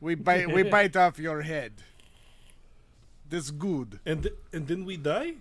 we 0.00 0.14
bite 0.14 0.52
we 0.52 0.62
bite 0.76 0.94
off 0.94 1.18
your 1.18 1.42
head. 1.42 1.72
This 3.30 3.50
good. 3.50 4.00
and 4.06 4.22
th- 4.22 4.34
and 4.52 4.66
then 4.68 4.84
we 4.84 4.96
die. 4.96 5.34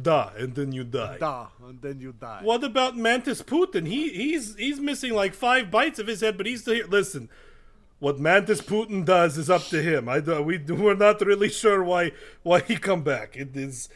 Da, 0.00 0.30
and 0.38 0.54
then 0.54 0.72
you 0.72 0.84
die. 0.84 1.18
Da, 1.18 1.48
and 1.68 1.82
then 1.82 2.00
you 2.00 2.12
die. 2.12 2.40
What 2.42 2.64
about 2.64 2.96
Mantis 2.96 3.42
Putin? 3.42 3.86
He 3.86 4.08
he's 4.10 4.54
he's 4.56 4.80
missing 4.80 5.12
like 5.12 5.34
five 5.34 5.70
bites 5.70 5.98
of 5.98 6.06
his 6.06 6.20
head, 6.22 6.36
but 6.38 6.46
he's 6.46 6.62
still 6.62 6.74
here. 6.74 6.86
Listen, 6.86 7.28
what 7.98 8.18
Mantis 8.18 8.62
Putin 8.62 9.04
does 9.04 9.36
is 9.36 9.50
up 9.50 9.64
to 9.66 9.82
him. 9.82 10.08
I 10.08 10.20
we 10.40 10.56
we're 10.58 10.94
not 10.94 11.20
really 11.20 11.50
sure 11.50 11.82
why 11.84 12.12
why 12.42 12.60
he 12.60 12.76
come 12.76 13.02
back. 13.02 13.36
It 13.36 13.54
is 13.54 13.90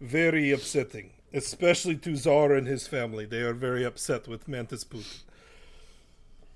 very 0.00 0.50
upsetting, 0.50 1.10
especially 1.32 1.96
to 1.98 2.16
Tsar 2.16 2.52
and 2.54 2.66
his 2.66 2.88
family. 2.88 3.24
They 3.24 3.42
are 3.42 3.54
very 3.54 3.84
upset 3.84 4.26
with 4.26 4.48
Mantis 4.48 4.82
Putin. 4.84 5.22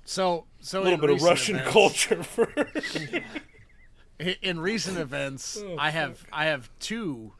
So 0.04 0.46
so 0.60 0.80
A 0.80 0.84
little 0.84 0.98
bit 0.98 1.10
of 1.10 1.22
Russian 1.22 1.56
events- 1.56 1.72
culture 1.72 2.22
for. 2.34 2.48
In 4.19 4.61
recent 4.61 4.99
events, 4.99 5.61
Oh, 5.64 5.76
I 5.78 5.90
have 5.90 6.25
I 6.33 6.45
have 6.47 6.71
two 6.78 7.33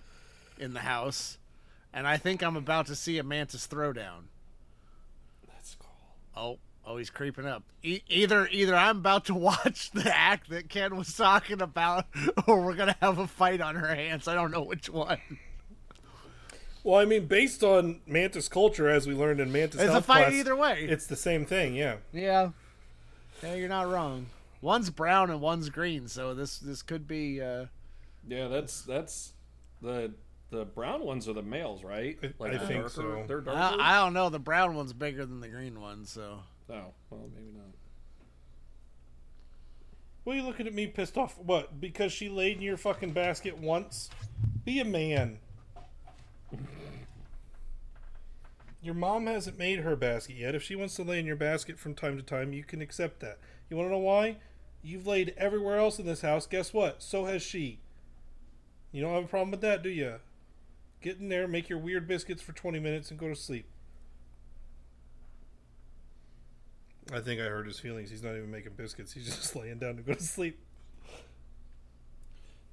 in 0.59 0.75
the 0.75 0.81
house, 0.81 1.39
and 1.93 2.07
I 2.07 2.17
think 2.17 2.43
I'm 2.43 2.57
about 2.57 2.87
to 2.87 2.95
see 2.97 3.19
a 3.19 3.23
mantis 3.23 3.67
throwdown. 3.67 4.25
That's 5.47 5.77
cool. 5.77 5.91
Oh, 6.37 6.59
oh, 6.85 6.97
he's 6.97 7.11
creeping 7.11 7.47
up. 7.47 7.63
E- 7.83 8.01
either 8.09 8.49
either 8.51 8.75
I'm 8.75 8.99
about 8.99 9.27
to 9.27 9.35
watch 9.37 9.91
the 9.93 10.13
act 10.17 10.51
that 10.51 10.69
Ken 10.69 10.97
was 10.97 11.15
talking 11.15 11.63
about, 11.63 12.07
or 12.47 12.61
we're 12.63 12.75
gonna 12.75 12.97
have 13.01 13.19
a 13.19 13.27
fight 13.27 13.61
on 13.61 13.77
her 13.77 13.95
hands. 13.95 14.27
I 14.27 14.35
don't 14.35 14.51
know 14.51 14.63
which 14.63 14.89
one. 14.89 15.19
Well, 16.85 16.99
I 16.99 17.05
mean, 17.05 17.27
based 17.27 17.63
on 17.63 18.01
Mantis 18.09 18.49
culture, 18.49 18.89
as 18.89 19.07
we 19.07 19.15
learned 19.15 19.39
in 19.39 19.53
Mantis 19.53 19.81
It's 19.81 19.95
a 19.95 20.03
fight 20.03 20.23
class, 20.25 20.33
either 20.33 20.57
way. 20.57 20.85
It's 20.89 21.07
the 21.07 21.15
same 21.15 21.47
thing, 21.47 21.77
yeah. 21.77 21.97
Yeah, 22.13 22.51
yeah, 23.41 23.55
you're 23.55 23.69
not 23.69 23.89
wrong. 23.89 24.27
One's 24.63 24.89
brown 24.91 25.29
and 25.29 25.41
one's 25.43 25.69
green, 25.69 26.09
so 26.09 26.33
this 26.35 26.59
this 26.59 26.81
could 26.83 27.07
be. 27.07 27.43
Uh, 27.43 27.67
Yeah, 28.27 28.49
that's 28.49 28.83
that's 28.83 29.33
the 29.83 30.15
the 30.51 30.65
brown 30.65 31.03
ones 31.05 31.29
are 31.29 31.33
the 31.33 31.43
males, 31.43 31.83
right? 31.83 32.17
I- 32.23 32.45
I 32.45 32.51
the 32.53 32.59
think 32.61 32.81
darker, 32.83 32.89
so. 32.91 33.25
They're 33.27 33.41
darker. 33.41 33.81
I, 33.81 33.97
I 33.99 34.05
don't 34.05 34.13
know. 34.15 34.29
The 34.31 34.39
brown 34.39 34.75
one's 34.77 34.93
bigger 34.93 35.27
than 35.27 35.41
the 35.41 35.49
green 35.49 35.81
one, 35.81 36.05
so. 36.05 36.39
oh, 36.71 36.85
well, 37.11 37.29
maybe 37.35 37.51
not. 37.53 37.75
What 40.25 40.35
are 40.35 40.37
you 40.37 40.45
looking 40.45 40.69
at 40.69 40.75
me 40.75 40.87
pissed 40.87 41.19
off? 41.19 41.37
What? 41.39 41.81
Because 41.81 42.13
she 42.13 42.29
laid 42.29 42.59
in 42.59 42.63
your 42.63 42.77
fucking 42.77 43.11
basket 43.13 43.59
once? 43.59 44.09
Be 44.65 44.79
a 44.79 44.85
man. 44.85 45.41
Your 48.81 48.95
mom 48.95 49.27
hasn't 49.27 49.59
made 49.59 49.81
her 49.81 49.97
basket 49.97 50.37
yet. 50.37 50.55
If 50.55 50.63
she 50.63 50.77
wants 50.77 50.95
to 50.97 51.03
lay 51.03 51.19
in 51.19 51.27
your 51.27 51.35
basket 51.37 51.79
from 51.79 51.95
time 51.95 52.17
to 52.17 52.23
time, 52.23 52.53
you 52.53 52.63
can 52.63 52.81
accept 52.81 53.19
that. 53.21 53.39
You 53.71 53.77
want 53.77 53.89
to 53.89 53.93
know 53.93 53.99
why? 53.99 54.37
You've 54.83 55.07
laid 55.07 55.35
everywhere 55.37 55.79
else 55.79 55.99
in 55.99 56.07
this 56.07 56.23
house. 56.23 56.47
Guess 56.47 56.73
what? 56.73 57.03
So 57.03 57.27
has 57.27 57.43
she. 57.43 57.79
You 58.91 59.01
don't 59.01 59.15
have 59.15 59.25
a 59.25 59.29
problem 59.29 59.51
with 59.53 59.61
that, 59.61 59.83
do 59.83 59.89
you? 59.89 60.17
Get 61.01 61.19
in 61.19 61.29
there, 61.29 61.49
make 61.49 61.69
your 61.69 61.79
weird 61.79 62.07
biscuits 62.07 62.43
for 62.43 62.53
20 62.53 62.79
minutes, 62.79 63.11
and 63.11 63.19
go 63.19 63.29
to 63.29 63.37
sleep. 63.37 63.67
I 67.13 67.21
think 67.21 67.41
I 67.41 67.45
hurt 67.45 67.67
his 67.67 67.79
feelings. 67.79 68.11
He's 68.11 68.23
not 68.23 68.37
even 68.37 68.51
making 68.51 68.73
biscuits. 68.77 69.13
He's 69.13 69.25
just 69.37 69.57
laying 69.57 69.79
down 69.79 69.97
to 69.97 70.03
go 70.03 70.15
to 70.15 70.23
sleep. 70.23 70.59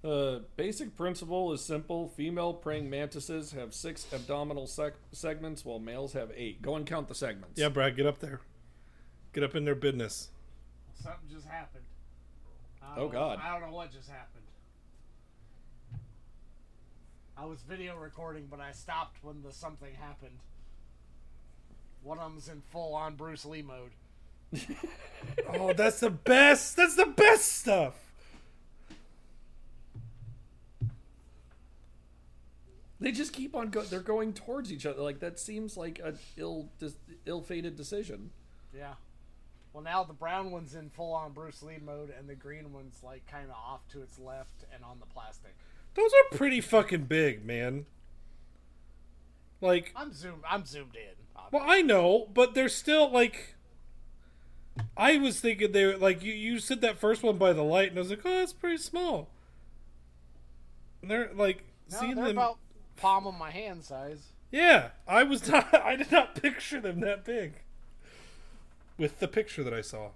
The 0.01 0.45
basic 0.55 0.95
principle 0.95 1.51
is 1.51 1.61
simple. 1.63 2.07
Female 2.07 2.53
praying 2.53 2.89
mantises 2.89 3.51
have 3.51 3.73
six 3.73 4.07
abdominal 4.13 4.65
sec- 4.65 4.93
segments, 5.11 5.65
while 5.65 5.79
males 5.79 6.13
have 6.13 6.31
eight. 6.35 6.61
Go 6.61 6.75
and 6.75 6.85
count 6.85 7.09
the 7.09 7.15
segments. 7.15 7.59
Yeah, 7.59 7.69
Brad, 7.69 7.97
get 7.97 8.05
up 8.05 8.19
there. 8.19 8.39
Get 9.33 9.43
up 9.43 9.55
in 9.55 9.65
their 9.65 9.75
business. 9.75 10.29
Something 10.95 11.29
just 11.29 11.47
happened. 11.47 11.83
Oh, 12.97 13.07
God. 13.07 13.39
I 13.43 13.51
don't 13.51 13.69
know 13.69 13.75
what 13.75 13.91
just 13.91 14.09
happened. 14.09 14.43
I 17.37 17.45
was 17.45 17.61
video 17.61 17.95
recording, 17.95 18.47
but 18.49 18.59
I 18.59 18.71
stopped 18.71 19.17
when 19.23 19.41
the 19.43 19.53
something 19.53 19.93
happened. 19.93 20.39
One 22.03 22.19
of 22.19 22.31
them's 22.31 22.49
in 22.49 22.61
full 22.71 22.95
on 22.95 23.15
Bruce 23.15 23.45
Lee 23.45 23.61
mode. 23.61 23.91
Oh, 25.53 25.73
that's 25.73 25.99
the 25.99 26.09
best. 26.09 26.77
That's 26.77 26.95
the 26.95 27.05
best 27.05 27.59
stuff. 27.59 27.93
They 33.01 33.11
just 33.11 33.33
keep 33.33 33.55
on 33.55 33.69
going. 33.69 33.87
They're 33.89 33.99
going 33.99 34.33
towards 34.33 34.71
each 34.71 34.85
other. 34.85 35.01
Like 35.01 35.19
that 35.19 35.39
seems 35.39 35.77
like 35.77 35.99
a 35.99 36.13
ill, 36.37 36.69
ill-fated 37.25 37.75
decision. 37.75 38.31
Yeah. 38.75 38.93
Well, 39.73 39.83
now 39.83 40.03
the 40.03 40.13
brown 40.13 40.51
one's 40.51 40.73
in 40.73 40.89
full 40.89 41.13
on 41.13 41.31
Bruce 41.31 41.61
Lee 41.61 41.77
mode, 41.83 42.11
and 42.17 42.27
the 42.27 42.35
green 42.35 42.73
one's 42.73 43.01
like 43.03 43.25
kind 43.27 43.45
of 43.45 43.55
off 43.55 43.87
to 43.89 44.01
its 44.01 44.17
left 44.17 44.65
and 44.73 44.83
on 44.83 44.99
the 44.99 45.05
plastic. 45.05 45.55
Those 45.93 46.11
are 46.11 46.37
pretty 46.37 46.61
fucking 46.61 47.03
big, 47.03 47.45
man. 47.45 47.85
Like, 49.61 49.91
I'm 49.95 50.13
zoomed. 50.13 50.43
I'm 50.49 50.65
zoomed 50.65 50.95
in. 50.95 51.41
well, 51.51 51.63
I 51.65 51.81
know, 51.81 52.27
but 52.33 52.53
they're 52.53 52.69
still 52.69 53.11
like. 53.11 53.55
I 54.95 55.17
was 55.17 55.39
thinking 55.41 55.73
they 55.73 55.85
were 55.85 55.97
like 55.97 56.23
you. 56.23 56.33
You 56.33 56.59
said 56.59 56.81
that 56.81 56.97
first 56.97 57.21
one 57.21 57.37
by 57.37 57.53
the 57.53 57.63
light, 57.63 57.89
and 57.89 57.97
I 57.97 58.01
was 58.01 58.09
like, 58.09 58.21
oh, 58.25 58.29
that's 58.29 58.53
pretty 58.53 58.77
small. 58.77 59.29
And 61.01 61.11
they're 61.11 61.31
like 61.35 61.63
no, 61.91 61.99
seeing 61.99 62.15
they're 62.15 62.27
them. 62.27 62.37
about 62.37 62.57
palm 62.95 63.27
of 63.27 63.37
my 63.37 63.51
hand 63.51 63.83
size. 63.83 64.33
Yeah, 64.51 64.89
I 65.07 65.23
was 65.23 65.47
not. 65.47 65.73
I 65.85 65.95
did 65.95 66.11
not 66.11 66.41
picture 66.41 66.79
them 66.79 67.01
that 67.01 67.25
big. 67.25 67.53
With 68.99 69.19
the 69.19 69.29
picture 69.29 69.63
that 69.63 69.73
I 69.73 69.79
saw, 69.79 70.09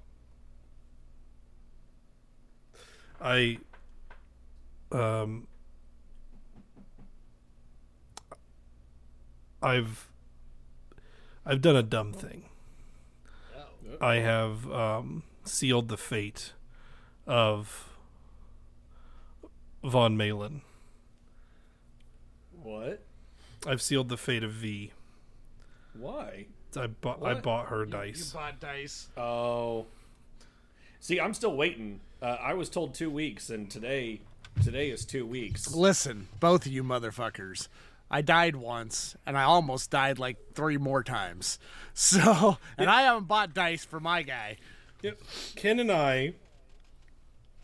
I 3.22 3.60
um 4.92 5.48
I've 9.62 10.10
I've 11.46 11.62
done 11.62 11.78
a 11.78 11.84
dumb 11.84 12.12
thing. 12.12 12.50
I 14.02 14.16
have 14.16 14.70
um, 14.70 15.24
sealed 15.46 15.88
the 15.88 15.98
fate 15.98 16.52
of 17.26 17.90
Von 19.82 20.18
Malin. 20.18 20.62
What? 22.52 23.06
I've 23.66 23.82
sealed 23.82 24.10
the 24.10 24.18
fate 24.18 24.44
of 24.44 24.52
V. 24.52 24.92
Why? 25.94 26.48
I 26.78 26.88
bought 26.88 27.24
I 27.24 27.34
bought 27.36 27.68
her 27.68 27.86
You 27.86 27.92
dice. 27.92 28.34
You 28.34 28.40
bought 28.40 28.60
dice. 28.60 29.08
Oh. 29.18 29.86
See, 31.00 31.20
I'm 31.20 31.34
still 31.34 31.56
waiting. 31.56 32.00
Uh, 32.22 32.38
I 32.42 32.54
was 32.54 32.70
told 32.70 32.94
two 32.94 33.10
weeks, 33.10 33.50
and 33.50 33.70
today, 33.70 34.22
today 34.64 34.90
is 34.90 35.04
two 35.04 35.26
weeks. 35.26 35.76
Listen, 35.76 36.30
both 36.40 36.66
of 36.66 36.72
you 36.72 36.84
motherfuckers. 36.84 37.68
I 38.10 38.22
died 38.22 38.56
once, 38.56 39.16
and 39.26 39.38
I 39.38 39.44
almost 39.44 39.90
died 39.90 40.20
like 40.20 40.38
three 40.54 40.78
more 40.78 41.04
times. 41.04 41.60
So, 41.96 42.58
and 42.76 42.90
I 42.90 43.04
haven't 43.04 43.28
bought 43.28 43.54
dice 43.54 43.86
for 43.86 44.00
my 44.00 44.24
guy. 44.24 44.58
Yep. 45.04 45.22
Ken 45.56 45.80
and 45.80 45.92
I 45.92 46.34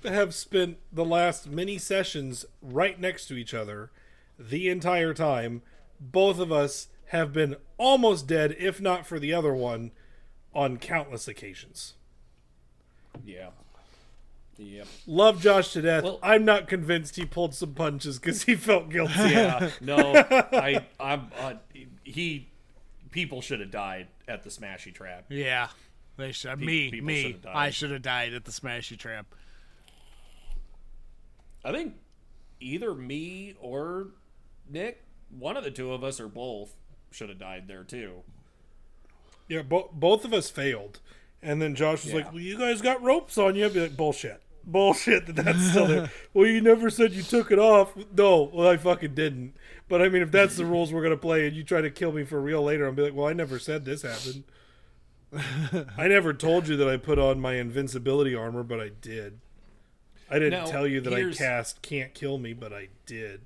have 0.04 0.36
spent 0.36 0.78
the 0.92 1.04
last 1.04 1.50
many 1.50 1.80
sessions 1.80 2.46
right 2.62 3.00
next 3.00 3.26
to 3.30 3.34
each 3.34 3.56
other 3.56 3.90
the 4.38 4.70
entire 4.70 5.16
time. 5.16 5.64
Both 6.00 6.38
of 6.38 6.52
us 6.52 6.90
have 7.10 7.34
been 7.34 7.56
almost 7.78 8.28
dead, 8.28 8.56
if 8.60 8.80
not 8.80 9.06
for 9.06 9.20
the 9.20 9.34
other 9.34 9.54
one, 9.54 9.92
on 10.54 10.78
countless 10.78 11.28
occasions. 11.28 11.96
Yeah. 13.26 13.50
Yep. 14.58 14.88
Love 15.08 15.42
Josh 15.42 15.72
to 15.74 15.82
death. 15.82 16.04
Well- 16.04 16.20
I'm 16.22 16.44
not 16.46 16.68
convinced 16.68 17.16
he 17.16 17.26
pulled 17.26 17.56
some 17.56 17.74
punches 17.74 18.20
because 18.20 18.44
he 18.44 18.56
felt 18.56 18.90
guilty. 18.90 19.14
Yeah. 19.16 19.70
No, 19.82 19.98
I, 19.98 20.86
I'm. 21.00 21.32
Uh, 21.40 21.54
he, 22.04 22.50
people 23.12 23.42
should 23.42 23.60
have 23.62 23.72
died 23.72 24.08
at 24.28 24.44
the 24.44 24.50
Smashy 24.50 24.94
Trap. 24.94 25.26
Yeah. 25.30 25.70
They 26.18 26.32
should. 26.34 26.60
Me, 26.60 26.92
me. 27.02 27.34
died. 27.42 27.52
I 27.56 27.70
should 27.70 27.92
have 27.92 28.02
died 28.02 28.34
at 28.34 28.44
the 28.46 28.52
Smashy 28.52 28.98
Trap. 28.98 29.26
I 31.64 31.72
think 31.72 31.96
either 32.60 32.94
me 32.94 33.56
or 33.60 34.08
Nick, 34.70 35.04
one 35.30 35.58
of 35.58 35.64
the 35.64 35.72
two 35.72 35.94
of 35.94 36.04
us 36.04 36.20
or 36.20 36.28
both, 36.28 36.76
should 37.12 37.30
have 37.30 37.40
died 37.40 37.68
there 37.68 37.84
too. 37.84 38.24
Yeah, 39.48 39.62
bo- 39.64 39.90
both 39.94 40.26
of 40.26 40.34
us 40.34 40.50
failed. 40.50 41.00
And 41.42 41.62
then 41.62 41.74
Josh 41.76 42.04
was 42.04 42.14
Yeah. 42.14 42.20
like, 42.20 42.32
well, 42.34 42.42
you 42.42 42.58
guys 42.58 42.82
got 42.82 43.02
ropes 43.02 43.38
on 43.38 43.56
you. 43.56 43.66
I'd 43.66 43.74
be 43.74 43.80
like, 43.82 43.98
bullshit. 43.98 44.42
Bullshit 44.66 45.26
that 45.26 45.36
that's 45.38 45.70
still 45.72 45.88
there. 45.88 46.12
well, 46.34 46.46
you 46.46 46.62
never 46.62 46.90
said 46.92 47.14
you 47.14 47.24
took 47.24 47.50
it 47.50 47.58
off. 47.58 47.94
No, 48.16 48.52
well, 48.54 48.68
I 48.68 48.78
fucking 48.78 49.16
didn't. 49.16 49.56
But 49.88 50.02
I 50.02 50.10
mean, 50.10 50.22
if 50.22 50.32
that's 50.32 50.58
the 50.58 50.66
rules 50.74 50.92
we're 50.94 51.02
going 51.02 51.14
to 51.14 51.18
play 51.18 51.48
and 51.48 51.56
you 51.56 51.64
try 51.64 51.82
to 51.82 51.90
kill 51.90 52.12
me 52.12 52.24
for 52.24 52.40
real 52.40 52.62
later, 52.62 52.86
I'll 52.86 52.92
be 52.92 53.02
like, 53.02 53.16
well, 53.16 53.26
I 53.28 53.34
never 53.34 53.58
said 53.58 53.86
this 53.86 54.04
happened. 54.04 54.44
I 55.98 56.08
never 56.08 56.34
told 56.34 56.68
you 56.68 56.76
that 56.78 56.88
I 56.90 56.98
put 56.98 57.18
on 57.18 57.40
my 57.40 57.54
invincibility 57.56 58.36
armor, 58.36 58.62
but 58.64 58.80
I 58.80 58.90
did. 59.02 59.40
I 60.30 60.36
didn't 60.40 60.66
Now, 60.66 60.66
tell 60.66 60.86
you 60.86 61.02
that 61.02 61.14
I 61.14 61.32
cast 61.32 61.82
can't 61.82 62.14
kill 62.14 62.38
me, 62.38 62.54
but 62.54 62.72
I 62.74 62.90
did. 63.06 63.42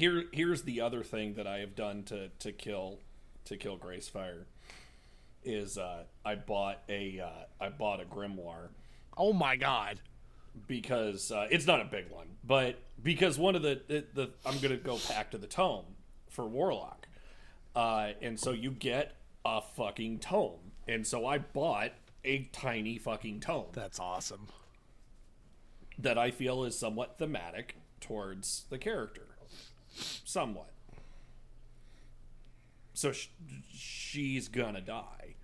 Here, 0.00 0.24
here's 0.32 0.62
the 0.62 0.80
other 0.80 1.02
thing 1.02 1.34
that 1.34 1.46
I 1.46 1.58
have 1.58 1.76
done 1.76 2.04
to 2.04 2.30
to 2.40 2.52
kill 2.52 3.00
to 3.44 3.56
kill 3.56 3.76
Gracefire 3.78 4.44
is 5.44 5.76
uh, 5.78 6.04
I 6.24 6.36
bought 6.36 6.78
a 6.88 7.20
uh, 7.20 7.44
I 7.64 7.68
bought 7.68 8.00
a 8.00 8.04
grimoire. 8.04 8.68
Oh 9.16 9.32
my 9.34 9.56
god. 9.56 10.00
because 10.66 11.30
uh, 11.30 11.46
it's 11.50 11.66
not 11.66 11.80
a 11.80 11.84
big 11.84 12.10
one, 12.10 12.28
but 12.44 12.76
because 13.02 13.38
one 13.38 13.54
of 13.56 13.62
the 13.62 13.80
the, 13.88 14.04
the 14.14 14.30
I'm 14.46 14.58
gonna 14.60 14.76
go 14.78 14.98
back 15.08 15.30
to 15.32 15.38
the 15.38 15.46
tome 15.46 15.84
for 16.28 16.46
Warlock, 16.46 17.06
uh, 17.76 18.10
and 18.22 18.38
so 18.40 18.52
you 18.52 18.70
get 18.70 19.16
a 19.44 19.60
fucking 19.60 20.18
tome, 20.20 20.72
and 20.88 21.06
so 21.06 21.26
I 21.26 21.38
bought 21.38 21.92
a 22.24 22.44
tiny 22.52 22.98
fucking 22.98 23.40
tome. 23.40 23.66
That's 23.72 24.00
awesome. 24.00 24.48
that 25.98 26.16
I 26.18 26.30
feel 26.30 26.64
is 26.64 26.78
somewhat 26.78 27.18
thematic 27.18 27.76
towards 28.00 28.64
the 28.70 28.78
character, 28.78 29.26
somewhat. 30.24 30.70
So 32.94 33.12
sh- 33.12 33.28
she's 33.72 34.48
gonna 34.48 34.80
die. 34.80 35.34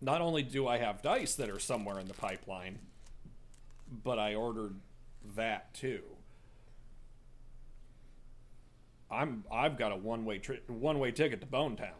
Not 0.00 0.20
only 0.20 0.42
do 0.42 0.66
I 0.66 0.78
have 0.78 1.00
dice 1.02 1.34
that 1.36 1.48
are 1.48 1.58
somewhere 1.60 1.98
in 1.98 2.08
the 2.08 2.14
pipeline, 2.14 2.78
but 4.02 4.18
I 4.18 4.34
ordered 4.34 4.74
that 5.36 5.72
too. 5.74 6.02
I'm 9.10 9.44
I've 9.52 9.76
got 9.76 9.92
a 9.92 9.96
one 9.96 10.24
way 10.24 10.38
tri- 10.38 10.60
one 10.66 10.98
way 10.98 11.12
ticket 11.12 11.40
to 11.40 11.46
Bone 11.46 11.76
Town, 11.76 11.90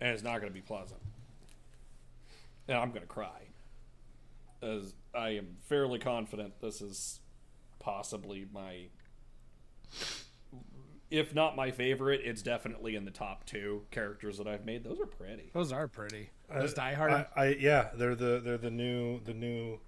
and 0.00 0.10
it's 0.10 0.22
not 0.22 0.40
going 0.40 0.52
to 0.52 0.54
be 0.54 0.60
pleasant, 0.60 1.00
and 2.68 2.76
I'm 2.76 2.90
going 2.90 3.02
to 3.02 3.06
cry 3.06 3.40
as 4.62 4.94
I 5.14 5.30
am 5.30 5.56
fairly 5.62 5.98
confident 5.98 6.60
this 6.60 6.80
is 6.80 7.19
possibly 7.80 8.46
my 8.52 8.86
if 11.10 11.34
not 11.34 11.56
my 11.56 11.72
favorite, 11.72 12.20
it's 12.24 12.40
definitely 12.40 12.94
in 12.94 13.04
the 13.04 13.10
top 13.10 13.44
two 13.44 13.82
characters 13.90 14.38
that 14.38 14.46
I've 14.46 14.64
made. 14.64 14.84
Those 14.84 15.00
are 15.00 15.06
pretty. 15.06 15.50
Those 15.52 15.72
are 15.72 15.88
pretty. 15.88 16.30
Those 16.52 16.74
Die 16.74 16.90
I, 16.90 16.94
Hard. 16.94 17.26
I 17.36 17.56
yeah, 17.58 17.88
they're 17.94 18.14
the 18.14 18.40
they're 18.42 18.58
the 18.58 18.70
new 18.70 19.20
the 19.24 19.34
new 19.34 19.80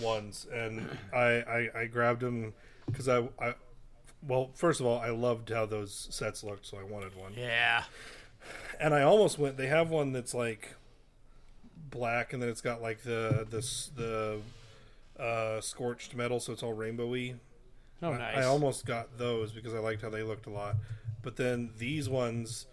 ones, 0.00 0.46
and 0.52 0.88
I 1.12 1.18
I, 1.20 1.68
I 1.80 1.84
grabbed 1.86 2.22
them 2.22 2.54
because 2.86 3.08
I 3.08 3.28
I 3.38 3.54
well 4.26 4.50
first 4.54 4.80
of 4.80 4.86
all 4.86 4.98
I 4.98 5.10
loved 5.10 5.50
how 5.50 5.66
those 5.66 6.08
sets 6.10 6.42
looked, 6.42 6.66
so 6.66 6.78
I 6.78 6.84
wanted 6.84 7.14
one, 7.16 7.34
yeah. 7.36 7.84
and 8.80 8.94
I 8.94 9.02
almost 9.02 9.38
went. 9.38 9.58
They 9.58 9.66
have 9.66 9.90
one 9.90 10.12
that's 10.12 10.32
like 10.32 10.74
black, 11.90 12.32
and 12.32 12.42
then 12.42 12.48
it's 12.48 12.62
got 12.62 12.80
like 12.80 13.02
the 13.02 13.46
this 13.50 13.90
the 13.94 14.40
uh, 15.18 15.60
scorched 15.60 16.14
metal, 16.14 16.40
so 16.40 16.52
it's 16.52 16.62
all 16.62 16.74
rainbowy. 16.74 17.36
Oh, 18.02 18.12
I- 18.12 18.18
nice. 18.18 18.36
I 18.38 18.44
almost 18.44 18.86
got 18.86 19.18
those 19.18 19.52
because 19.52 19.74
I 19.74 19.78
liked 19.78 20.02
how 20.02 20.10
they 20.10 20.22
looked 20.22 20.46
a 20.46 20.50
lot. 20.50 20.76
But 21.22 21.36
then 21.36 21.70
these 21.78 22.08
ones, 22.08 22.66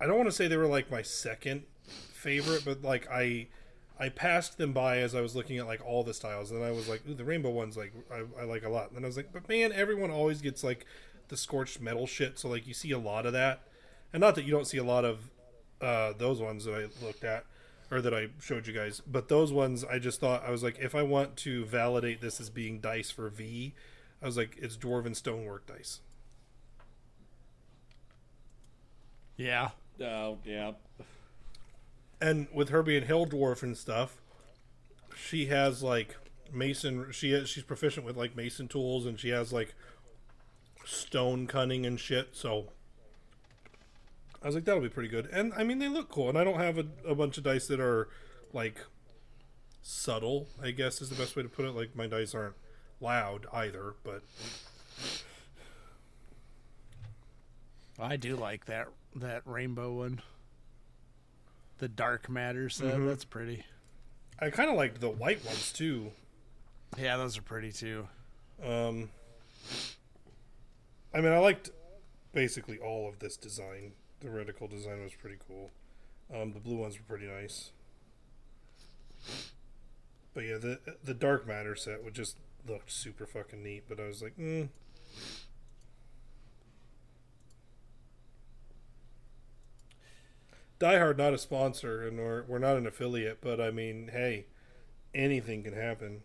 I 0.00 0.06
don't 0.06 0.16
want 0.16 0.28
to 0.28 0.32
say 0.34 0.48
they 0.48 0.56
were 0.56 0.66
like 0.66 0.90
my 0.90 1.02
second 1.02 1.64
favorite, 2.12 2.64
but 2.64 2.82
like 2.82 3.06
I, 3.10 3.48
I 3.98 4.08
passed 4.08 4.56
them 4.56 4.72
by 4.72 4.98
as 4.98 5.14
I 5.14 5.20
was 5.20 5.36
looking 5.36 5.58
at 5.58 5.66
like 5.66 5.84
all 5.84 6.02
the 6.04 6.14
styles, 6.14 6.50
and 6.50 6.64
I 6.64 6.70
was 6.70 6.88
like, 6.88 7.02
Ooh, 7.08 7.14
the 7.14 7.24
rainbow 7.24 7.50
ones 7.50 7.76
like 7.76 7.92
I, 8.10 8.22
I 8.40 8.44
like 8.44 8.64
a 8.64 8.68
lot. 8.70 8.88
And 8.88 8.96
then 8.96 9.04
I 9.04 9.06
was 9.08 9.16
like, 9.16 9.32
but 9.32 9.46
man, 9.48 9.72
everyone 9.72 10.10
always 10.10 10.40
gets 10.40 10.64
like 10.64 10.86
the 11.28 11.36
scorched 11.36 11.80
metal 11.80 12.06
shit, 12.06 12.38
so 12.38 12.48
like 12.48 12.66
you 12.66 12.74
see 12.74 12.92
a 12.92 12.98
lot 12.98 13.26
of 13.26 13.32
that, 13.34 13.60
and 14.12 14.20
not 14.20 14.34
that 14.36 14.44
you 14.44 14.50
don't 14.52 14.66
see 14.66 14.78
a 14.78 14.84
lot 14.84 15.04
of 15.04 15.30
uh, 15.82 16.12
those 16.16 16.40
ones 16.40 16.64
that 16.64 16.74
I 16.74 17.04
looked 17.04 17.24
at 17.24 17.44
or 17.90 18.00
that 18.00 18.14
I 18.14 18.28
showed 18.40 18.66
you 18.66 18.72
guys. 18.72 19.00
But 19.06 19.28
those 19.28 19.52
ones, 19.52 19.84
I 19.84 19.98
just 19.98 20.20
thought 20.20 20.44
I 20.46 20.50
was 20.50 20.62
like, 20.62 20.78
if 20.78 20.94
I 20.94 21.02
want 21.02 21.36
to 21.38 21.64
validate 21.64 22.20
this 22.20 22.40
as 22.40 22.50
being 22.50 22.80
dice 22.80 23.10
for 23.10 23.28
V, 23.28 23.74
I 24.22 24.26
was 24.26 24.36
like, 24.36 24.56
it's 24.60 24.76
dwarven 24.76 25.16
stonework 25.16 25.66
dice. 25.66 26.00
yeah. 29.36 29.70
Oh 30.02 30.38
yeah, 30.46 30.72
And 32.22 32.48
with 32.54 32.70
her 32.70 32.82
being 32.82 33.04
hill 33.04 33.26
dwarf 33.26 33.62
and 33.62 33.76
stuff, 33.76 34.22
she 35.14 35.46
has 35.46 35.82
like 35.82 36.16
mason. 36.52 37.08
She 37.12 37.32
has, 37.32 37.50
she's 37.50 37.64
proficient 37.64 38.06
with 38.06 38.16
like 38.16 38.34
mason 38.34 38.66
tools, 38.66 39.04
and 39.04 39.20
she 39.20 39.28
has 39.28 39.52
like 39.52 39.74
stone 40.86 41.46
cunning 41.46 41.84
and 41.84 42.00
shit. 42.00 42.30
So 42.32 42.72
I 44.42 44.46
was 44.46 44.54
like, 44.54 44.64
that'll 44.64 44.82
be 44.82 44.88
pretty 44.88 45.08
good. 45.08 45.26
And 45.26 45.52
I 45.54 45.64
mean, 45.64 45.78
they 45.78 45.88
look 45.88 46.08
cool. 46.08 46.28
And 46.28 46.38
I 46.38 46.44
don't 46.44 46.58
have 46.58 46.78
a, 46.78 46.86
a 47.06 47.14
bunch 47.14 47.36
of 47.38 47.44
dice 47.44 47.66
that 47.66 47.80
are 47.80 48.08
like 48.52 48.78
subtle. 49.82 50.48
I 50.62 50.70
guess 50.70 51.02
is 51.02 51.10
the 51.10 51.14
best 51.14 51.36
way 51.36 51.42
to 51.42 51.48
put 51.48 51.64
it. 51.64 51.72
Like 51.72 51.94
my 51.94 52.06
dice 52.06 52.34
aren't 52.34 52.54
loud 53.00 53.46
either, 53.52 53.94
but 54.02 54.22
I 57.98 58.16
do 58.16 58.36
like 58.36 58.66
that 58.66 58.88
that 59.16 59.42
rainbow 59.44 59.92
one. 59.92 60.22
The 61.78 61.88
dark 61.88 62.28
matter 62.28 62.68
set. 62.68 62.94
Mm-hmm. 62.94 63.06
That's 63.06 63.24
pretty. 63.24 63.64
I 64.38 64.50
kind 64.50 64.70
of 64.70 64.76
liked 64.76 65.00
the 65.00 65.10
white 65.10 65.44
ones 65.44 65.72
too. 65.72 66.12
Yeah, 66.98 67.16
those 67.16 67.38
are 67.38 67.42
pretty 67.42 67.72
too. 67.72 68.08
Um, 68.64 69.10
I 71.14 71.20
mean, 71.20 71.32
I 71.32 71.38
liked 71.38 71.70
basically 72.32 72.78
all 72.78 73.08
of 73.08 73.18
this 73.18 73.36
design. 73.36 73.92
The 74.20 74.28
reticle 74.28 74.68
design 74.68 75.02
was 75.02 75.14
pretty 75.14 75.38
cool. 75.46 75.70
Um, 76.34 76.52
the 76.52 76.60
blue 76.60 76.76
ones 76.76 76.96
were 76.98 77.04
pretty 77.06 77.26
nice. 77.26 77.70
But 80.34 80.44
yeah, 80.44 80.58
the 80.58 80.78
the 81.02 81.14
dark 81.14 81.46
matter 81.46 81.74
set 81.74 82.04
would 82.04 82.14
just 82.14 82.36
looked 82.66 82.92
super 82.92 83.26
fucking 83.26 83.62
neat. 83.62 83.84
But 83.88 83.98
I 83.98 84.06
was 84.06 84.22
like, 84.22 84.36
mm. 84.38 84.68
Die 90.78 90.98
Hard 90.98 91.18
not 91.18 91.34
a 91.34 91.38
sponsor, 91.38 92.06
and 92.06 92.18
we're 92.18 92.44
we're 92.44 92.58
not 92.58 92.76
an 92.76 92.86
affiliate. 92.86 93.40
But 93.40 93.60
I 93.60 93.70
mean, 93.70 94.10
hey, 94.12 94.46
anything 95.14 95.62
can 95.62 95.74
happen. 95.74 96.22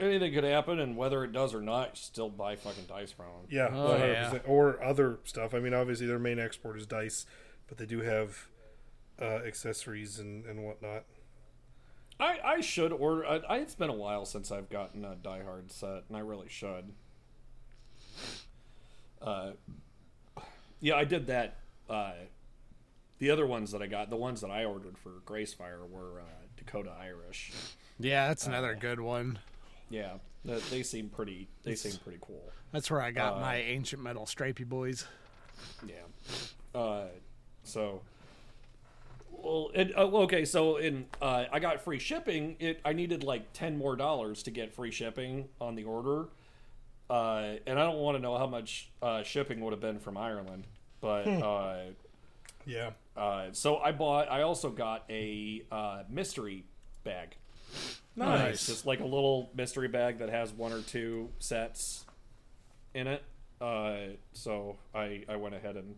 Anything 0.00 0.32
could 0.32 0.44
happen, 0.44 0.78
and 0.80 0.96
whether 0.96 1.24
it 1.24 1.32
does 1.32 1.54
or 1.54 1.62
not, 1.62 1.96
still 1.96 2.28
buy 2.30 2.56
fucking 2.56 2.84
dice 2.86 3.12
from 3.12 3.26
them. 3.26 3.46
Yeah, 3.50 3.68
Oh, 3.72 3.90
one 3.90 4.00
hundred 4.00 4.12
yeah. 4.12 4.38
Or 4.46 4.82
other 4.82 5.18
stuff. 5.24 5.54
I 5.54 5.60
mean, 5.60 5.74
obviously 5.74 6.06
their 6.06 6.18
main 6.18 6.38
export 6.38 6.76
is 6.78 6.86
dice, 6.86 7.26
but 7.68 7.78
they 7.78 7.86
do 7.86 8.00
have 8.00 8.48
uh, 9.20 9.24
accessories 9.46 10.18
and, 10.18 10.44
and 10.44 10.64
whatnot. 10.64 11.04
I, 12.18 12.38
I 12.44 12.60
should 12.60 12.92
order. 12.92 13.26
I, 13.26 13.36
I, 13.48 13.56
it's 13.58 13.74
been 13.74 13.90
a 13.90 13.94
while 13.94 14.24
since 14.24 14.50
I've 14.50 14.70
gotten 14.70 15.04
a 15.04 15.14
Die 15.16 15.42
Hard 15.44 15.70
set, 15.70 16.04
and 16.08 16.16
I 16.16 16.20
really 16.20 16.48
should. 16.48 16.92
Uh, 19.20 19.50
yeah, 20.80 20.94
I 20.96 21.04
did 21.04 21.26
that. 21.26 21.56
Uh, 21.88 22.12
the 23.18 23.30
other 23.30 23.46
ones 23.46 23.72
that 23.72 23.82
I 23.82 23.86
got, 23.86 24.10
the 24.10 24.16
ones 24.16 24.40
that 24.42 24.50
I 24.50 24.64
ordered 24.64 24.98
for 24.98 25.10
Gracefire, 25.26 25.88
were 25.88 26.20
uh, 26.20 26.24
Dakota 26.56 26.92
Irish. 27.00 27.52
Yeah, 27.98 28.28
that's 28.28 28.46
another 28.46 28.74
good 28.74 29.00
one. 29.00 29.38
Yeah, 29.90 30.14
they, 30.44 30.58
they 30.70 30.82
seem 30.82 31.08
pretty. 31.08 31.48
They 31.62 31.74
seem 31.74 31.96
pretty 32.02 32.18
cool. 32.20 32.42
That's 32.72 32.90
where 32.90 33.00
I 33.00 33.10
got 33.10 33.34
Uh, 33.36 33.40
my 33.40 33.56
ancient 33.56 34.02
metal 34.02 34.26
stripey 34.26 34.64
boys. 34.64 35.06
Yeah. 35.86 36.78
Uh, 36.78 37.06
so. 37.64 38.02
Well, 39.30 39.70
it, 39.74 39.96
uh, 39.96 40.04
okay. 40.22 40.44
So 40.44 40.76
in 40.78 41.06
uh, 41.22 41.44
I 41.52 41.58
got 41.60 41.80
free 41.82 41.98
shipping. 41.98 42.56
It 42.58 42.80
I 42.84 42.92
needed 42.92 43.22
like 43.22 43.52
ten 43.52 43.76
more 43.78 43.94
dollars 43.96 44.42
to 44.44 44.50
get 44.50 44.72
free 44.74 44.90
shipping 44.90 45.48
on 45.60 45.74
the 45.76 45.84
order, 45.84 46.26
uh, 47.10 47.54
and 47.66 47.78
I 47.78 47.84
don't 47.84 47.98
want 47.98 48.16
to 48.16 48.22
know 48.22 48.36
how 48.38 48.46
much 48.46 48.88
uh, 49.02 49.22
shipping 49.22 49.60
would 49.60 49.72
have 49.72 49.80
been 49.80 49.98
from 50.00 50.16
Ireland, 50.16 50.64
but 51.00 51.28
uh, 51.28 51.76
Yeah, 52.64 52.90
Uh, 53.16 53.48
so 53.52 53.76
I 53.78 53.92
bought. 53.92 54.28
I 54.30 54.42
also 54.42 54.70
got 54.70 55.04
a 55.10 55.62
uh, 55.70 56.02
mystery 56.08 56.64
bag. 57.04 57.36
Nice. 58.16 58.54
It's 58.54 58.66
just 58.66 58.86
like 58.86 59.00
a 59.00 59.04
little 59.04 59.50
mystery 59.54 59.88
bag 59.88 60.18
that 60.20 60.30
has 60.30 60.52
one 60.52 60.72
or 60.72 60.80
two 60.80 61.30
sets 61.38 62.04
in 62.94 63.06
it. 63.06 63.22
Uh, 63.60 63.96
so 64.32 64.76
I 64.94 65.24
I 65.28 65.36
went 65.36 65.54
ahead 65.54 65.76
and 65.76 65.96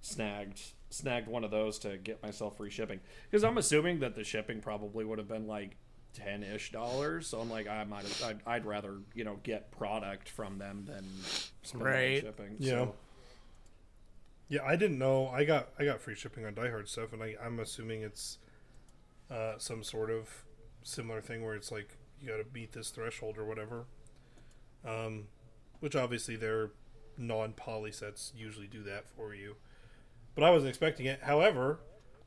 snagged 0.00 0.60
snagged 0.90 1.28
one 1.28 1.44
of 1.44 1.50
those 1.50 1.78
to 1.80 1.98
get 1.98 2.22
myself 2.22 2.56
free 2.56 2.70
shipping 2.70 3.00
because 3.30 3.44
I'm 3.44 3.58
assuming 3.58 4.00
that 4.00 4.14
the 4.14 4.24
shipping 4.24 4.60
probably 4.60 5.04
would 5.04 5.18
have 5.18 5.28
been 5.28 5.46
like 5.46 5.76
ten 6.14 6.42
ish 6.42 6.72
dollars. 6.72 7.26
So 7.26 7.40
I'm 7.40 7.50
like 7.50 7.68
I 7.68 7.84
might 7.84 8.02
have, 8.04 8.22
I'd, 8.24 8.40
I'd 8.46 8.64
rather 8.66 8.94
you 9.14 9.24
know 9.24 9.38
get 9.42 9.70
product 9.70 10.28
from 10.30 10.58
them 10.58 10.84
than 10.86 11.04
spend 11.62 11.84
Right. 11.84 12.20
shipping. 12.22 12.56
Yeah. 12.58 12.70
So, 12.70 12.94
Yeah, 14.48 14.64
I 14.64 14.76
didn't 14.76 14.98
know. 14.98 15.28
I 15.28 15.44
got 15.44 15.68
I 15.78 15.84
got 15.84 16.00
free 16.00 16.14
shipping 16.14 16.46
on 16.46 16.54
Die 16.54 16.70
Hard 16.70 16.88
stuff, 16.88 17.12
and 17.12 17.22
I, 17.22 17.34
I'm 17.42 17.60
assuming 17.60 18.02
it's 18.02 18.38
uh, 19.30 19.54
some 19.58 19.82
sort 19.82 20.10
of 20.10 20.44
similar 20.88 21.20
thing 21.20 21.44
where 21.44 21.54
it's 21.54 21.70
like 21.70 21.96
you 22.20 22.28
got 22.28 22.38
to 22.38 22.44
beat 22.44 22.72
this 22.72 22.90
threshold 22.90 23.38
or 23.38 23.44
whatever. 23.44 23.84
Um, 24.86 25.24
which 25.80 25.94
obviously 25.94 26.36
their 26.36 26.70
non-poly 27.16 27.92
sets 27.92 28.32
usually 28.36 28.66
do 28.66 28.82
that 28.84 29.06
for 29.08 29.34
you, 29.34 29.56
but 30.34 30.44
I 30.44 30.50
wasn't 30.50 30.70
expecting 30.70 31.06
it. 31.06 31.20
However, 31.22 31.80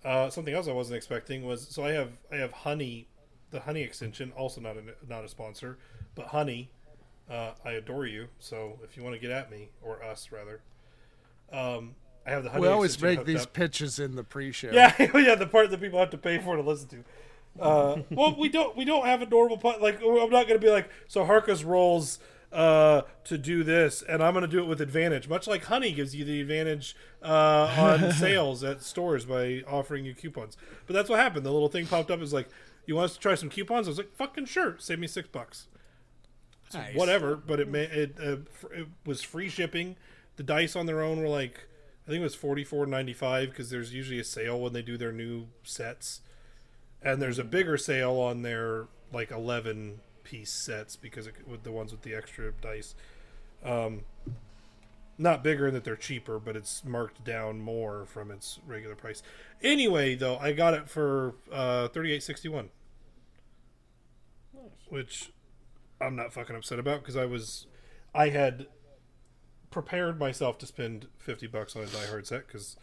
uh, 0.03 0.29
something 0.29 0.53
else 0.53 0.67
I 0.67 0.73
wasn't 0.73 0.97
expecting 0.97 1.45
was 1.45 1.67
so 1.67 1.83
I 1.83 1.91
have 1.91 2.11
I 2.31 2.35
have 2.35 2.51
Honey, 2.51 3.07
the 3.51 3.61
Honey 3.61 3.81
extension, 3.81 4.31
also 4.35 4.61
not 4.61 4.75
a 4.77 4.83
not 5.07 5.23
a 5.23 5.29
sponsor, 5.29 5.77
but 6.15 6.27
Honey. 6.27 6.71
Uh, 7.29 7.53
I 7.63 7.71
adore 7.71 8.05
you. 8.05 8.27
So 8.39 8.79
if 8.83 8.97
you 8.97 9.03
want 9.03 9.15
to 9.15 9.19
get 9.19 9.31
at 9.31 9.49
me 9.49 9.69
or 9.81 10.03
us 10.03 10.33
rather, 10.33 10.59
um, 11.53 11.95
I 12.25 12.31
have 12.31 12.43
the 12.43 12.49
honey. 12.49 12.63
We 12.63 12.67
always 12.67 13.01
make 13.01 13.23
these 13.23 13.43
up. 13.43 13.53
pitches 13.53 13.99
in 13.99 14.15
the 14.15 14.23
pre-show. 14.23 14.71
Yeah, 14.71 14.93
yeah, 15.17 15.35
the 15.35 15.47
part 15.47 15.71
that 15.71 15.79
people 15.79 15.99
have 15.99 16.09
to 16.09 16.17
pay 16.17 16.39
for 16.39 16.57
to 16.57 16.61
listen 16.61 16.89
to. 16.89 17.03
Uh, 17.59 18.01
well, 18.09 18.35
we 18.37 18.49
don't 18.49 18.75
we 18.77 18.85
don't 18.85 19.05
have 19.05 19.21
a 19.21 19.25
normal 19.25 19.57
pot. 19.57 19.81
Like 19.81 20.01
I'm 20.01 20.29
not 20.29 20.47
going 20.47 20.59
to 20.59 20.59
be 20.59 20.69
like 20.69 20.89
so. 21.07 21.25
Harkus 21.25 21.65
rolls 21.65 22.19
uh, 22.51 23.01
to 23.25 23.37
do 23.37 23.63
this, 23.63 24.01
and 24.01 24.23
I'm 24.23 24.33
going 24.33 24.43
to 24.43 24.47
do 24.47 24.59
it 24.59 24.67
with 24.67 24.81
advantage. 24.81 25.27
Much 25.27 25.47
like 25.47 25.65
Honey 25.65 25.91
gives 25.91 26.15
you 26.15 26.25
the 26.25 26.41
advantage 26.41 26.95
uh, 27.21 27.75
on 27.77 28.11
sales 28.13 28.63
at 28.63 28.81
stores 28.81 29.25
by 29.25 29.63
offering 29.67 30.05
you 30.05 30.13
coupons. 30.13 30.57
But 30.87 30.93
that's 30.93 31.09
what 31.09 31.19
happened. 31.19 31.45
The 31.45 31.51
little 31.51 31.69
thing 31.69 31.87
popped 31.87 32.11
up. 32.11 32.21
Is 32.21 32.33
like, 32.33 32.49
you 32.85 32.95
want 32.95 33.05
us 33.05 33.13
to 33.13 33.19
try 33.19 33.35
some 33.35 33.49
coupons? 33.49 33.87
I 33.87 33.91
was 33.91 33.97
like, 33.97 34.15
fucking 34.15 34.45
sure. 34.45 34.75
Save 34.79 34.99
me 34.99 35.07
six 35.07 35.27
bucks. 35.27 35.67
Nice. 36.73 36.95
Whatever. 36.95 37.35
But 37.35 37.59
it 37.59 37.67
may, 37.67 37.83
it 37.83 38.15
uh, 38.21 38.37
it 38.71 38.87
was 39.05 39.21
free 39.21 39.49
shipping. 39.49 39.97
The 40.37 40.43
dice 40.43 40.75
on 40.75 40.85
their 40.85 41.01
own 41.01 41.19
were 41.21 41.27
like 41.27 41.67
I 42.07 42.11
think 42.11 42.21
it 42.21 42.23
was 42.23 42.35
forty 42.35 42.63
four 42.63 42.85
ninety 42.85 43.13
five 43.13 43.49
because 43.49 43.69
there's 43.69 43.93
usually 43.93 44.19
a 44.19 44.23
sale 44.23 44.59
when 44.59 44.73
they 44.73 44.81
do 44.81 44.97
their 44.97 45.11
new 45.11 45.47
sets, 45.63 46.21
and 47.01 47.21
there's 47.21 47.39
a 47.39 47.43
bigger 47.43 47.77
sale 47.77 48.13
on 48.13 48.41
their 48.41 48.87
like 49.11 49.31
eleven 49.31 50.01
piece 50.23 50.51
sets 50.51 50.95
because 50.95 51.27
it, 51.27 51.35
with 51.47 51.63
the 51.63 51.71
ones 51.71 51.91
with 51.91 52.01
the 52.01 52.13
extra 52.13 52.51
dice. 52.61 52.95
Um, 53.63 54.01
not 55.17 55.43
bigger 55.43 55.67
in 55.67 55.73
that 55.75 55.83
they're 55.83 55.95
cheaper, 55.95 56.39
but 56.39 56.55
it's 56.55 56.83
marked 56.83 57.23
down 57.23 57.61
more 57.61 58.05
from 58.05 58.31
its 58.31 58.59
regular 58.65 58.95
price. 58.95 59.21
Anyway, 59.61 60.15
though, 60.15 60.37
I 60.37 60.53
got 60.53 60.73
it 60.73 60.89
for 60.89 61.35
uh, 61.51 61.87
thirty 61.89 62.11
eight 62.11 62.23
sixty 62.23 62.49
one, 62.49 62.69
which 64.89 65.31
I'm 66.01 66.15
not 66.15 66.33
fucking 66.33 66.55
upset 66.55 66.79
about 66.79 67.01
because 67.01 67.15
I 67.15 67.25
was, 67.25 67.67
I 68.13 68.29
had 68.29 68.67
prepared 69.69 70.19
myself 70.19 70.57
to 70.59 70.65
spend 70.65 71.07
50 71.17 71.47
bucks 71.47 71.75
on 71.75 71.83
a 71.83 71.85
Die 71.85 72.07
Hard 72.07 72.27
set 72.27 72.47
because 72.47 72.75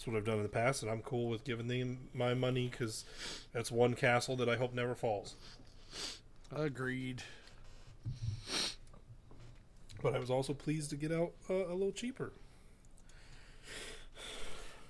that's 0.00 0.06
what 0.06 0.16
I've 0.16 0.24
done 0.24 0.38
in 0.38 0.42
the 0.44 0.48
past, 0.48 0.82
and 0.82 0.90
I'm 0.90 1.02
cool 1.02 1.28
with 1.28 1.44
giving 1.44 1.68
them 1.68 2.08
my 2.14 2.32
money 2.32 2.68
because 2.70 3.04
that's 3.52 3.70
one 3.70 3.92
castle 3.92 4.34
that 4.36 4.48
I 4.48 4.56
hope 4.56 4.72
never 4.72 4.94
falls. 4.94 5.34
Agreed. 6.50 7.22
But 10.02 10.14
I 10.14 10.18
was 10.18 10.30
also 10.30 10.54
pleased 10.54 10.88
to 10.88 10.96
get 10.96 11.12
out 11.12 11.32
uh, 11.50 11.66
a 11.66 11.74
little 11.74 11.92
cheaper. 11.92 12.32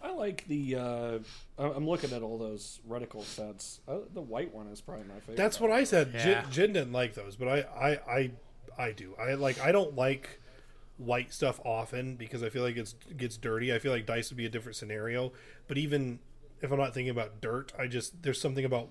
I 0.00 0.12
like 0.12 0.46
the. 0.46 0.76
Uh, 0.76 1.18
I- 1.58 1.72
I'm 1.72 1.88
looking 1.88 2.12
at 2.12 2.22
all 2.22 2.38
those 2.38 2.78
reticle 2.88 3.24
sets. 3.24 3.80
Uh, 3.88 3.96
the 4.14 4.20
white 4.22 4.54
one 4.54 4.68
is 4.68 4.80
probably 4.80 5.06
my 5.08 5.18
favorite. 5.18 5.38
That's 5.38 5.58
what 5.58 5.72
I 5.72 5.82
said. 5.82 6.12
Yeah. 6.14 6.22
Jin, 6.42 6.44
Jin 6.52 6.72
didn't 6.74 6.92
like 6.92 7.14
those, 7.14 7.34
but 7.34 7.48
I, 7.48 7.58
I, 7.76 7.90
I, 8.08 8.30
I 8.78 8.92
do. 8.92 9.16
I 9.20 9.34
like. 9.34 9.60
I 9.60 9.72
don't 9.72 9.96
like 9.96 10.39
white 11.00 11.32
stuff 11.32 11.58
often 11.64 12.16
because 12.16 12.42
I 12.42 12.48
feel 12.50 12.62
like 12.62 12.76
it's 12.76 12.94
gets 13.16 13.36
dirty. 13.36 13.72
I 13.74 13.78
feel 13.78 13.92
like 13.92 14.06
dice 14.06 14.30
would 14.30 14.36
be 14.36 14.46
a 14.46 14.50
different 14.50 14.76
scenario. 14.76 15.32
But 15.66 15.78
even 15.78 16.20
if 16.62 16.70
I'm 16.70 16.78
not 16.78 16.92
thinking 16.94 17.10
about 17.10 17.40
dirt, 17.40 17.72
I 17.78 17.86
just 17.86 18.22
there's 18.22 18.40
something 18.40 18.64
about 18.64 18.90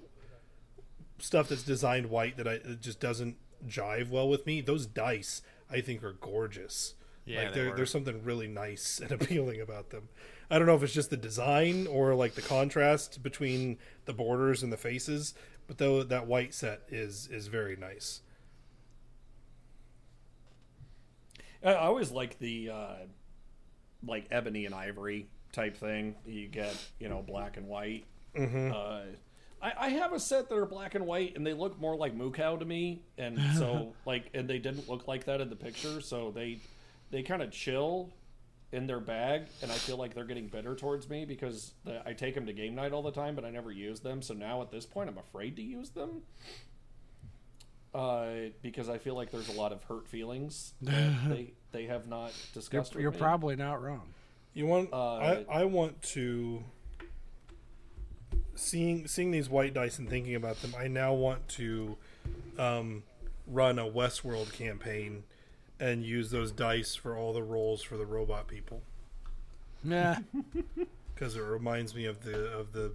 stuff 1.20 1.50
that's 1.50 1.64
designed 1.64 2.10
white 2.10 2.38
that 2.38 2.48
I 2.48 2.54
it 2.54 2.82
just 2.82 3.00
doesn't 3.00 3.38
jive 3.68 4.10
well 4.10 4.30
with 4.30 4.46
me. 4.46 4.62
Those 4.62 4.86
dice 4.86 5.42
I 5.70 5.82
think 5.82 6.04
are 6.04 6.14
gorgeous. 6.14 6.96
Yeah, 7.26 7.44
like 7.44 7.54
there- 7.54 7.76
there's 7.76 7.92
something 7.92 8.24
really 8.24 8.48
nice 8.48 9.00
and 9.00 9.12
appealing 9.22 9.62
about 9.62 9.92
them. 9.92 10.10
I 10.50 10.58
don't 10.58 10.66
know 10.68 10.76
if 10.76 10.82
it's 10.82 10.94
just 10.94 11.12
the 11.12 11.18
design 11.18 11.86
or 11.86 12.16
like 12.16 12.34
the 12.34 12.42
contrast 12.42 13.22
between 13.22 13.78
the 14.06 14.14
borders 14.14 14.64
and 14.64 14.74
the 14.74 14.78
faces, 14.78 15.36
but 15.68 15.78
though 15.78 16.02
that 16.02 16.26
white 16.26 16.54
set 16.56 16.82
is 16.90 17.28
is 17.28 17.48
very 17.48 17.76
nice. 17.76 18.22
I 21.64 21.76
always 21.76 22.12
like 22.12 22.40
the 22.40 22.70
uh, 22.70 22.96
like 24.06 24.28
ebony 24.32 24.66
and 24.66 24.74
ivory 24.74 25.28
type 25.52 25.78
thing. 25.78 26.16
You 26.26 26.48
get 26.48 26.76
you 27.00 27.10
know 27.10 27.22
black 27.22 27.58
and 27.58 27.68
white. 27.68 28.06
Mm-hmm. 28.36 28.72
Uh, 28.74 29.02
I, 29.62 29.74
I 29.78 29.90
have 29.90 30.14
a 30.14 30.20
set 30.20 30.50
that 30.50 30.56
are 30.56 30.66
black 30.66 30.96
and 30.96 31.06
white, 31.06 31.36
and 31.36 31.46
they 31.46 31.54
look 31.54 31.80
more 31.80 31.96
like 31.96 32.18
Mukau 32.18 32.60
to 32.60 32.66
me, 32.66 33.02
and 33.18 33.40
so 33.58 33.94
like, 34.06 34.30
and 34.34 34.50
they 34.50 34.60
didn't 34.60 34.88
look 34.88 35.08
like 35.08 35.26
that 35.26 35.42
in 35.42 35.50
the 35.50 35.56
picture, 35.56 36.02
so 36.02 36.32
they 36.32 36.60
they 37.12 37.24
kind 37.24 37.42
of 37.42 37.52
chill 37.52 38.10
in 38.72 38.86
their 38.86 39.00
bag, 39.00 39.48
and 39.62 39.72
I 39.72 39.76
feel 39.76 39.98
like 39.98 40.14
they're 40.14 40.26
getting 40.26 40.48
bitter 40.48 40.76
towards 40.76 41.10
me 41.10 41.26
because 41.26 41.74
the, 41.86 42.08
I 42.08 42.14
take 42.14 42.36
them 42.36 42.46
to 42.46 42.54
game 42.54 42.76
night 42.76 42.94
all 42.94 43.02
the 43.02 43.12
time, 43.12 43.36
but 43.36 43.44
I 43.44 43.50
never 43.50 43.72
use 43.72 44.00
them. 44.00 44.22
So 44.22 44.34
now 44.34 44.62
at 44.62 44.70
this 44.70 44.86
point, 44.86 45.10
I'm 45.10 45.18
afraid 45.18 45.56
to 45.56 45.64
use 45.64 45.90
them. 45.90 46.22
Uh, 47.94 48.50
because 48.62 48.88
I 48.90 48.98
feel 49.00 49.16
like 49.16 49.32
there's 49.32 49.50
a 49.50 49.54
lot 49.60 49.72
of 49.72 49.84
hurt 49.84 50.08
feelings 50.08 50.74
that 50.82 51.30
they 51.30 51.54
they 51.72 51.86
have 51.86 52.08
not 52.08 52.28
You're, 52.54 52.62
discussed. 52.62 52.94
you're 52.96 53.12
me. 53.12 53.18
probably 53.18 53.56
not 53.56 53.82
wrong. 53.82 54.14
You 54.54 54.66
want? 54.68 54.94
Uh, 54.94 55.16
I 55.16 55.46
I 55.50 55.66
want 55.66 56.02
to 56.04 56.64
seeing 58.56 59.08
seeing 59.08 59.32
these 59.32 59.50
white 59.50 59.74
dice 59.74 60.00
and 60.00 60.10
thinking 60.10 60.36
about 60.36 60.62
them. 60.62 60.74
I 60.78 60.88
now 60.88 61.14
want 61.14 61.48
to 61.50 61.98
um, 62.58 63.04
run 63.48 63.80
a 63.80 63.86
Westworld 63.86 64.52
campaign 64.54 65.24
and 65.80 66.04
use 66.04 66.30
those 66.32 66.52
dice 66.52 66.94
for 66.96 67.16
all 67.16 67.34
the 67.34 67.42
roles 67.44 67.82
for 67.82 67.96
the 67.98 68.06
robot 68.06 68.48
people 68.48 68.82
Yeah. 69.84 70.18
because 71.16 71.36
it 71.38 71.42
reminds 71.42 71.96
me 71.96 72.06
of 72.06 72.24
the 72.24 72.48
of 72.52 72.74
the 72.74 72.94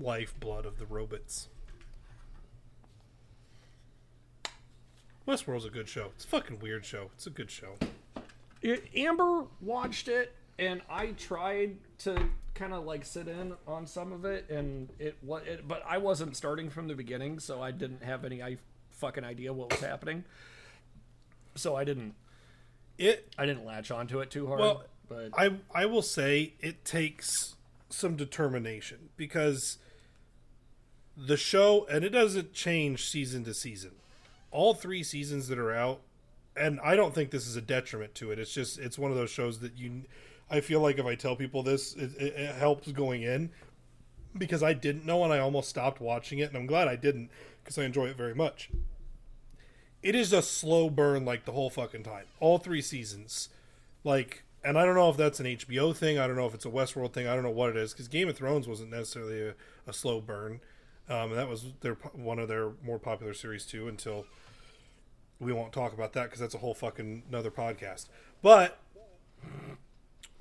lifeblood 0.00 0.66
of 0.66 0.78
the 0.78 0.86
robots. 0.86 1.48
Westworld's 5.28 5.66
a 5.66 5.70
good 5.70 5.88
show. 5.90 6.06
It's 6.16 6.24
a 6.24 6.28
fucking 6.28 6.58
weird 6.60 6.86
show. 6.86 7.10
It's 7.14 7.26
a 7.26 7.30
good 7.30 7.50
show. 7.50 7.74
It- 8.62 8.88
Amber 8.96 9.44
watched 9.60 10.08
it, 10.08 10.34
and 10.58 10.80
I 10.88 11.08
tried 11.08 11.76
to 11.98 12.30
kind 12.54 12.72
of 12.72 12.84
like 12.86 13.04
sit 13.04 13.28
in 13.28 13.54
on 13.66 13.86
some 13.86 14.10
of 14.12 14.24
it, 14.24 14.48
and 14.48 14.88
it 14.98 15.18
was, 15.22 15.42
it, 15.46 15.68
but 15.68 15.84
I 15.86 15.98
wasn't 15.98 16.34
starting 16.34 16.70
from 16.70 16.88
the 16.88 16.94
beginning, 16.94 17.40
so 17.40 17.62
I 17.62 17.72
didn't 17.72 18.02
have 18.02 18.24
any 18.24 18.42
I 18.42 18.56
fucking 18.92 19.22
idea 19.22 19.52
what 19.52 19.70
was 19.70 19.80
happening. 19.80 20.24
So 21.54 21.76
I 21.76 21.84
didn't, 21.84 22.14
It 22.96 23.32
I 23.36 23.44
didn't 23.44 23.66
latch 23.66 23.90
onto 23.90 24.20
it 24.20 24.30
too 24.30 24.46
hard. 24.46 24.60
Well, 24.60 24.84
but 25.08 25.30
I 25.36 25.56
I 25.74 25.84
will 25.86 26.02
say 26.02 26.54
it 26.60 26.84
takes 26.86 27.54
some 27.90 28.16
determination 28.16 29.10
because 29.16 29.78
the 31.16 31.36
show 31.36 31.86
and 31.90 32.02
it 32.02 32.10
doesn't 32.10 32.54
change 32.54 33.04
season 33.04 33.44
to 33.44 33.52
season. 33.54 33.92
All 34.50 34.74
three 34.74 35.02
seasons 35.02 35.48
that 35.48 35.58
are 35.58 35.72
out, 35.72 36.00
and 36.56 36.80
I 36.80 36.96
don't 36.96 37.14
think 37.14 37.30
this 37.30 37.46
is 37.46 37.56
a 37.56 37.60
detriment 37.60 38.14
to 38.16 38.30
it. 38.30 38.38
It's 38.38 38.52
just 38.52 38.78
it's 38.78 38.98
one 38.98 39.10
of 39.10 39.16
those 39.16 39.30
shows 39.30 39.60
that 39.60 39.76
you. 39.76 40.02
I 40.50 40.60
feel 40.60 40.80
like 40.80 40.98
if 40.98 41.04
I 41.04 41.14
tell 41.14 41.36
people 41.36 41.62
this, 41.62 41.94
it, 41.94 42.10
it, 42.16 42.34
it 42.34 42.54
helps 42.54 42.90
going 42.90 43.22
in 43.22 43.50
because 44.36 44.62
I 44.62 44.72
didn't 44.72 45.04
know 45.04 45.22
and 45.22 45.32
I 45.32 45.38
almost 45.38 45.68
stopped 45.68 46.00
watching 46.00 46.38
it, 46.38 46.48
and 46.48 46.56
I'm 46.56 46.66
glad 46.66 46.88
I 46.88 46.96
didn't 46.96 47.30
because 47.62 47.76
I 47.76 47.84
enjoy 47.84 48.06
it 48.06 48.16
very 48.16 48.34
much. 48.34 48.70
It 50.02 50.14
is 50.14 50.32
a 50.32 50.40
slow 50.40 50.88
burn 50.88 51.24
like 51.24 51.44
the 51.44 51.52
whole 51.52 51.68
fucking 51.68 52.04
time. 52.04 52.24
All 52.40 52.58
three 52.58 52.80
seasons 52.80 53.50
like 54.04 54.44
and 54.64 54.78
i 54.78 54.84
don't 54.84 54.94
know 54.94 55.10
if 55.10 55.16
that's 55.16 55.40
an 55.40 55.46
hbo 55.46 55.94
thing 55.94 56.18
i 56.18 56.26
don't 56.26 56.36
know 56.36 56.46
if 56.46 56.54
it's 56.54 56.64
a 56.64 56.70
westworld 56.70 57.12
thing 57.12 57.26
i 57.26 57.34
don't 57.34 57.44
know 57.44 57.50
what 57.50 57.70
it 57.70 57.76
is 57.76 57.92
because 57.92 58.08
game 58.08 58.28
of 58.28 58.36
thrones 58.36 58.66
wasn't 58.66 58.90
necessarily 58.90 59.48
a, 59.48 59.54
a 59.86 59.92
slow 59.92 60.20
burn 60.20 60.60
um, 61.08 61.30
and 61.30 61.38
that 61.38 61.48
was 61.48 61.66
their 61.80 61.94
one 62.12 62.38
of 62.38 62.48
their 62.48 62.70
more 62.82 62.98
popular 62.98 63.34
series 63.34 63.64
too 63.64 63.88
until 63.88 64.26
we 65.40 65.52
won't 65.52 65.72
talk 65.72 65.92
about 65.92 66.12
that 66.12 66.24
because 66.24 66.40
that's 66.40 66.54
a 66.54 66.58
whole 66.58 66.74
fucking 66.74 67.22
another 67.28 67.50
podcast 67.50 68.06
but 68.42 68.78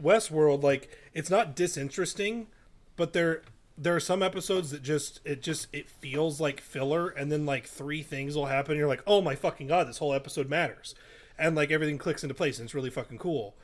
westworld 0.01 0.63
like 0.63 0.89
it's 1.13 1.29
not 1.29 1.55
disinteresting 1.55 2.47
but 2.95 3.13
there 3.13 3.43
there 3.77 3.95
are 3.95 4.01
some 4.01 4.23
episodes 4.23 4.71
that 4.71 4.81
just 4.81 5.21
it 5.23 5.41
just 5.41 5.67
it 5.71 5.87
feels 5.87 6.41
like 6.41 6.59
filler, 6.59 7.09
and 7.09 7.31
then 7.31 7.45
like 7.45 7.67
three 7.67 8.01
things 8.01 8.35
will 8.35 8.47
happen. 8.47 8.71
And 8.71 8.79
you're 8.79 8.87
like, 8.87 9.03
oh 9.05 9.21
my 9.21 9.35
fucking 9.35 9.67
god, 9.67 9.87
this 9.87 9.99
whole 9.99 10.13
episode 10.13 10.49
matters, 10.49 10.95
and 11.37 11.55
like 11.55 11.71
everything 11.71 11.97
clicks 11.97 12.23
into 12.23 12.33
place, 12.33 12.57
and 12.57 12.65
it's 12.65 12.73
really 12.73 12.89
fucking 12.89 13.19
cool. 13.19 13.55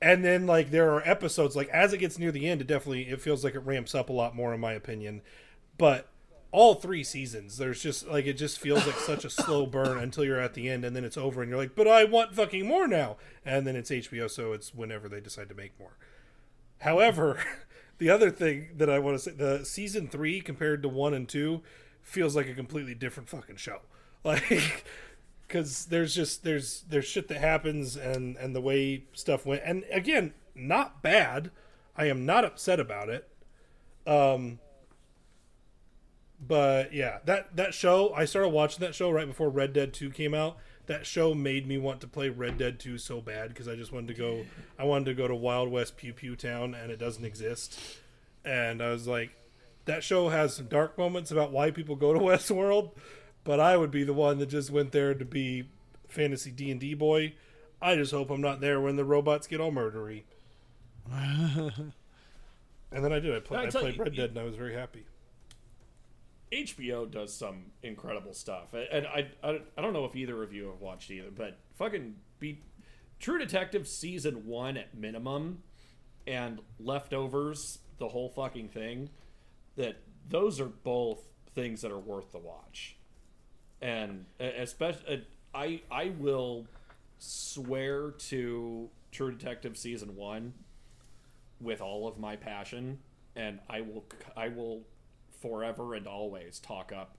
And 0.00 0.24
then 0.24 0.46
like 0.46 0.70
there 0.70 0.90
are 0.92 1.06
episodes 1.06 1.54
like 1.54 1.68
as 1.68 1.92
it 1.92 1.98
gets 1.98 2.18
near 2.18 2.32
the 2.32 2.48
end, 2.48 2.62
it 2.62 2.66
definitely 2.66 3.02
it 3.08 3.20
feels 3.20 3.44
like 3.44 3.54
it 3.54 3.60
ramps 3.60 3.94
up 3.94 4.08
a 4.08 4.14
lot 4.14 4.34
more 4.34 4.54
in 4.54 4.60
my 4.60 4.72
opinion. 4.72 5.20
But 5.76 6.08
all 6.54 6.76
three 6.76 7.02
seasons, 7.02 7.58
there's 7.58 7.82
just 7.82 8.06
like 8.06 8.26
it 8.26 8.34
just 8.34 8.60
feels 8.60 8.86
like 8.86 8.94
such 8.94 9.24
a 9.24 9.30
slow 9.30 9.66
burn 9.66 9.98
until 9.98 10.24
you're 10.24 10.38
at 10.38 10.54
the 10.54 10.68
end, 10.68 10.84
and 10.84 10.94
then 10.94 11.02
it's 11.02 11.16
over, 11.16 11.42
and 11.42 11.50
you're 11.50 11.58
like, 11.58 11.74
but 11.74 11.88
I 11.88 12.04
want 12.04 12.32
fucking 12.32 12.64
more 12.64 12.86
now. 12.86 13.16
And 13.44 13.66
then 13.66 13.74
it's 13.74 13.90
HBO, 13.90 14.30
so 14.30 14.52
it's 14.52 14.72
whenever 14.72 15.08
they 15.08 15.20
decide 15.20 15.48
to 15.48 15.54
make 15.56 15.76
more. 15.80 15.96
However, 16.82 17.42
the 17.98 18.08
other 18.08 18.30
thing 18.30 18.68
that 18.76 18.88
I 18.88 19.00
want 19.00 19.16
to 19.16 19.18
say, 19.18 19.32
the 19.32 19.64
season 19.64 20.06
three 20.06 20.40
compared 20.40 20.80
to 20.84 20.88
one 20.88 21.12
and 21.12 21.28
two 21.28 21.62
feels 22.02 22.36
like 22.36 22.48
a 22.48 22.54
completely 22.54 22.94
different 22.94 23.28
fucking 23.28 23.56
show. 23.56 23.80
Like, 24.26 24.86
because 25.46 25.84
there's 25.84 26.14
just 26.14 26.44
there's 26.44 26.84
there's 26.88 27.04
shit 27.04 27.28
that 27.28 27.36
happens 27.36 27.94
and 27.94 28.38
and 28.38 28.56
the 28.56 28.60
way 28.62 29.04
stuff 29.12 29.44
went, 29.44 29.60
and 29.66 29.84
again, 29.92 30.32
not 30.54 31.02
bad. 31.02 31.50
I 31.94 32.06
am 32.06 32.24
not 32.24 32.42
upset 32.42 32.80
about 32.80 33.10
it. 33.10 33.28
Um, 34.06 34.60
but 36.40 36.92
yeah, 36.92 37.18
that 37.24 37.56
that 37.56 37.74
show 37.74 38.12
I 38.14 38.24
started 38.24 38.48
watching 38.48 38.80
that 38.80 38.94
show 38.94 39.10
right 39.10 39.26
before 39.26 39.48
Red 39.48 39.72
Dead 39.72 39.92
Two 39.92 40.10
came 40.10 40.34
out. 40.34 40.56
That 40.86 41.06
show 41.06 41.32
made 41.32 41.66
me 41.66 41.78
want 41.78 42.02
to 42.02 42.06
play 42.06 42.28
Red 42.28 42.58
Dead 42.58 42.78
Two 42.78 42.98
so 42.98 43.20
bad 43.20 43.48
because 43.48 43.68
I 43.68 43.74
just 43.76 43.92
wanted 43.92 44.08
to 44.08 44.14
go. 44.14 44.44
I 44.78 44.84
wanted 44.84 45.06
to 45.06 45.14
go 45.14 45.26
to 45.26 45.34
Wild 45.34 45.70
West 45.70 45.96
Pew 45.96 46.12
Pew 46.12 46.36
Town, 46.36 46.74
and 46.74 46.90
it 46.90 46.98
doesn't 46.98 47.24
exist. 47.24 47.78
And 48.44 48.82
I 48.82 48.90
was 48.90 49.06
like, 49.06 49.30
that 49.86 50.04
show 50.04 50.28
has 50.28 50.54
some 50.54 50.66
dark 50.66 50.98
moments 50.98 51.30
about 51.30 51.52
why 51.52 51.70
people 51.70 51.96
go 51.96 52.12
to 52.12 52.18
Westworld, 52.20 52.90
but 53.44 53.60
I 53.60 53.76
would 53.78 53.90
be 53.90 54.04
the 54.04 54.12
one 54.12 54.38
that 54.38 54.46
just 54.50 54.70
went 54.70 54.92
there 54.92 55.14
to 55.14 55.24
be 55.24 55.68
fantasy 56.08 56.50
D 56.50 56.70
and 56.70 56.80
D 56.80 56.92
boy. 56.94 57.34
I 57.80 57.96
just 57.96 58.12
hope 58.12 58.30
I'm 58.30 58.40
not 58.42 58.60
there 58.60 58.80
when 58.80 58.96
the 58.96 59.04
robots 59.04 59.46
get 59.46 59.60
all 59.60 59.72
murdery. 59.72 60.24
and 61.12 61.92
then 62.90 63.12
I 63.12 63.20
did. 63.20 63.34
I, 63.34 63.40
play, 63.40 63.58
I 63.58 63.70
played 63.70 63.96
you- 63.96 64.02
Red 64.02 64.16
Dead, 64.16 64.30
and 64.30 64.38
I 64.38 64.44
was 64.44 64.56
very 64.56 64.74
happy. 64.74 65.06
HBO 66.54 67.10
does 67.10 67.34
some 67.34 67.64
incredible 67.82 68.32
stuff, 68.32 68.74
and 68.74 69.06
I, 69.06 69.28
I 69.42 69.60
I 69.76 69.82
don't 69.82 69.92
know 69.92 70.04
if 70.04 70.14
either 70.14 70.42
of 70.42 70.52
you 70.52 70.66
have 70.66 70.80
watched 70.80 71.10
either, 71.10 71.30
but 71.34 71.58
fucking 71.74 72.14
be 72.38 72.62
True 73.18 73.38
Detective 73.38 73.86
season 73.88 74.46
one 74.46 74.76
at 74.76 74.94
minimum, 74.94 75.62
and 76.26 76.60
Leftovers 76.78 77.78
the 77.98 78.08
whole 78.08 78.28
fucking 78.28 78.68
thing. 78.68 79.10
That 79.76 79.96
those 80.28 80.60
are 80.60 80.66
both 80.68 81.20
things 81.54 81.82
that 81.82 81.90
are 81.90 81.98
worth 81.98 82.32
the 82.32 82.38
watch, 82.38 82.96
and 83.82 84.26
especially 84.38 85.26
I 85.54 85.82
I 85.90 86.12
will 86.18 86.66
swear 87.18 88.10
to 88.10 88.88
True 89.10 89.32
Detective 89.32 89.76
season 89.76 90.14
one 90.16 90.54
with 91.60 91.80
all 91.80 92.06
of 92.06 92.18
my 92.18 92.36
passion, 92.36 92.98
and 93.34 93.58
I 93.68 93.80
will 93.80 94.04
I 94.36 94.48
will 94.48 94.82
forever 95.44 95.94
and 95.94 96.06
always 96.06 96.58
talk 96.58 96.90
up 96.90 97.16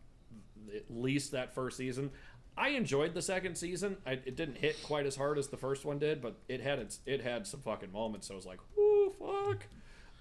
at 0.76 0.84
least 0.90 1.32
that 1.32 1.54
first 1.54 1.78
season. 1.78 2.10
I 2.58 2.70
enjoyed 2.70 3.14
the 3.14 3.22
second 3.22 3.56
season. 3.56 3.98
I, 4.06 4.14
it 4.14 4.36
didn't 4.36 4.58
hit 4.58 4.82
quite 4.82 5.06
as 5.06 5.16
hard 5.16 5.38
as 5.38 5.50
the 5.50 5.58
first 5.58 5.86
one 5.86 6.00
did, 6.00 6.22
but 6.22 6.38
it 6.48 6.62
had 6.62 6.80
its 6.80 7.00
it 7.06 7.22
had 7.22 7.46
some 7.46 7.60
fucking 7.60 7.92
moments. 7.92 8.28
So 8.28 8.34
I 8.34 8.38
was 8.38 8.46
like, 8.46 8.60
"Ooh, 8.80 9.14
fuck." 9.20 9.68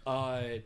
Uh, 0.06 0.58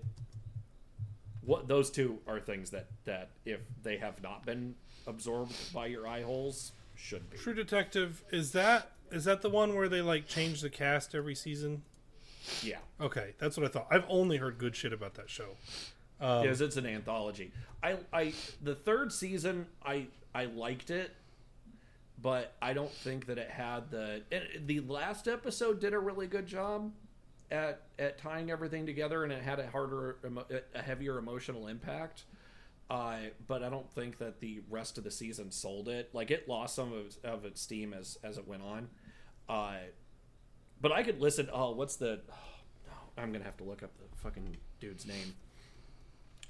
what 1.42 1.68
those 1.68 1.90
two 1.90 2.18
are 2.27 2.40
things 2.40 2.70
that 2.70 2.87
that 3.05 3.31
if 3.44 3.61
they 3.83 3.98
have 3.98 4.20
not 4.22 4.44
been 4.44 4.74
absorbed 5.07 5.55
by 5.72 5.87
your 5.87 6.09
eye 6.09 6.22
holes, 6.22 6.72
should 6.96 7.31
be. 7.31 7.37
True 7.37 7.55
Detective 7.55 8.22
is 8.33 8.53
that 8.53 8.92
is 9.12 9.24
that 9.24 9.42
the 9.42 9.51
one 9.51 9.77
where 9.77 9.88
they 9.88 10.01
like 10.01 10.27
change 10.27 10.62
the 10.62 10.70
cast 10.70 11.14
every 11.14 11.35
season? 11.35 11.83
Yeah, 12.62 12.79
Okay, 12.98 13.35
that's 13.38 13.59
what 13.59 13.66
I 13.66 13.68
thought. 13.68 13.88
I've 13.90 14.07
only 14.09 14.38
heard 14.38 14.57
good 14.57 14.74
shit 14.74 14.92
about 14.92 15.14
that 15.14 15.29
show. 15.29 15.57
Um, 16.20 16.42
because 16.42 16.61
it's 16.61 16.76
an 16.76 16.87
anthology. 16.87 17.52
I, 17.83 17.96
I, 18.12 18.33
the 18.62 18.74
third 18.74 19.12
season, 19.12 19.66
I, 19.85 20.09
I 20.35 20.46
liked 20.46 20.90
it, 20.90 21.14
but 22.20 22.54
I 22.61 22.72
don't 22.72 22.90
think 22.90 23.26
that 23.26 23.38
it 23.38 23.50
had 23.50 23.90
the. 23.90 24.22
It, 24.31 24.66
the 24.66 24.81
last 24.81 25.28
episode 25.28 25.81
did 25.81 25.94
a 25.94 25.98
really 25.98 26.26
good 26.26 26.46
job 26.46 26.92
at 27.50 27.83
at 27.98 28.18
tying 28.18 28.50
everything 28.50 28.85
together, 28.87 29.22
and 29.22 29.33
it 29.33 29.42
had 29.42 29.61
a 29.61 29.70
harder, 29.70 30.16
a 30.74 30.83
heavier 30.83 31.18
emotional 31.18 31.68
impact. 31.68 32.24
Uh, 32.90 33.16
but 33.46 33.62
I 33.62 33.68
don't 33.68 33.90
think 33.92 34.18
that 34.18 34.40
the 34.40 34.61
rest 34.70 34.98
of 34.98 35.04
the 35.04 35.11
season 35.11 35.50
sold 35.50 35.88
it. 35.88 36.11
Like 36.12 36.31
it 36.31 36.48
lost 36.48 36.74
some 36.74 36.92
of 36.92 37.07
its, 37.07 37.16
of 37.18 37.44
its 37.44 37.61
steam 37.61 37.94
as 37.94 38.18
as 38.24 38.38
it 38.38 38.48
went 38.48 38.62
on. 38.62 38.88
Uh, 39.48 39.76
but 40.81 40.90
I 40.90 41.04
could 41.04 41.20
listen. 41.20 41.48
Oh, 41.52 41.72
what's 41.72 41.96
the? 41.96 42.20
Oh, 42.31 42.94
I'm 43.16 43.33
gonna 43.33 43.44
have 43.44 43.59
to 43.59 43.64
look 43.64 43.83
up 43.85 43.90
the 43.98 44.16
fucking 44.16 44.57
dude's 44.81 45.07
name 45.07 45.35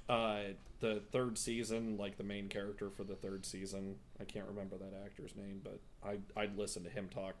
uh, 0.09 0.39
the 0.79 1.01
third 1.11 1.37
season, 1.37 1.97
like 1.97 2.17
the 2.17 2.23
main 2.23 2.47
character 2.49 2.89
for 2.89 3.03
the 3.03 3.15
third 3.15 3.45
season. 3.45 3.95
I 4.19 4.23
can't 4.25 4.47
remember 4.47 4.75
that 4.77 4.93
actor's 5.05 5.35
name, 5.35 5.61
but 5.63 5.79
I 6.03 6.17
I'd 6.39 6.57
listen 6.57 6.83
to 6.83 6.89
him 6.89 7.09
talk 7.09 7.35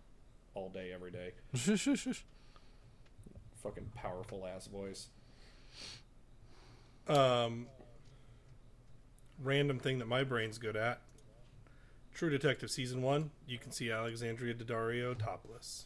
all 0.53 0.69
day, 0.69 0.91
every 0.93 1.11
day. 1.11 1.31
Fucking 3.63 3.91
powerful 3.95 4.45
ass 4.45 4.67
voice. 4.67 5.07
um, 7.07 7.67
random 9.41 9.79
thing 9.79 9.99
that 9.99 10.07
my 10.07 10.23
brain's 10.23 10.57
good 10.57 10.75
at. 10.77 11.01
True 12.13 12.29
Detective 12.29 12.69
season 12.69 13.01
one, 13.01 13.31
you 13.47 13.57
can 13.57 13.71
see 13.71 13.91
Alexandria 13.91 14.53
Daddario 14.53 15.17
topless. 15.17 15.85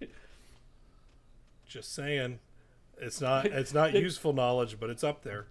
Just 1.66 1.94
saying, 1.94 2.38
it's 2.98 3.20
not 3.20 3.46
it's 3.46 3.74
not 3.74 3.94
useful 3.94 4.32
knowledge, 4.32 4.78
but 4.78 4.90
it's 4.90 5.02
up 5.04 5.22
there. 5.22 5.46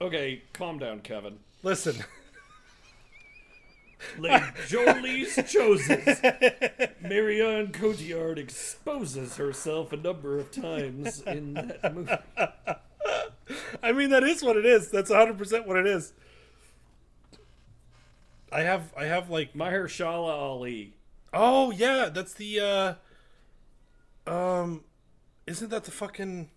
Okay, 0.00 0.42
calm 0.52 0.78
down, 0.78 1.00
Kevin. 1.00 1.38
Listen, 1.62 2.04
Like 4.18 4.66
Jolie's 4.68 5.34
chooses. 5.50 6.20
Marion 7.00 7.68
Cotillard 7.72 8.38
exposes 8.38 9.36
herself 9.36 9.92
a 9.92 9.96
number 9.96 10.38
of 10.38 10.50
times 10.50 11.22
in 11.22 11.54
that 11.54 11.94
movie. 11.94 12.12
I 13.82 13.92
mean 13.92 14.10
that 14.10 14.22
is 14.22 14.42
what 14.42 14.56
it 14.56 14.66
is. 14.66 14.90
That's 14.90 15.10
100 15.10 15.38
percent 15.38 15.66
what 15.66 15.76
it 15.78 15.86
is. 15.86 16.12
I 18.52 18.60
have 18.60 18.92
I 18.96 19.04
have 19.06 19.30
like 19.30 19.54
Mahershala 19.54 20.32
Ali. 20.32 20.94
Oh 21.32 21.70
yeah, 21.70 22.08
that's 22.12 22.34
the 22.34 22.98
uh 24.28 24.30
um 24.30 24.84
isn't 25.46 25.70
that 25.70 25.84
the 25.84 25.90
fucking 25.90 26.50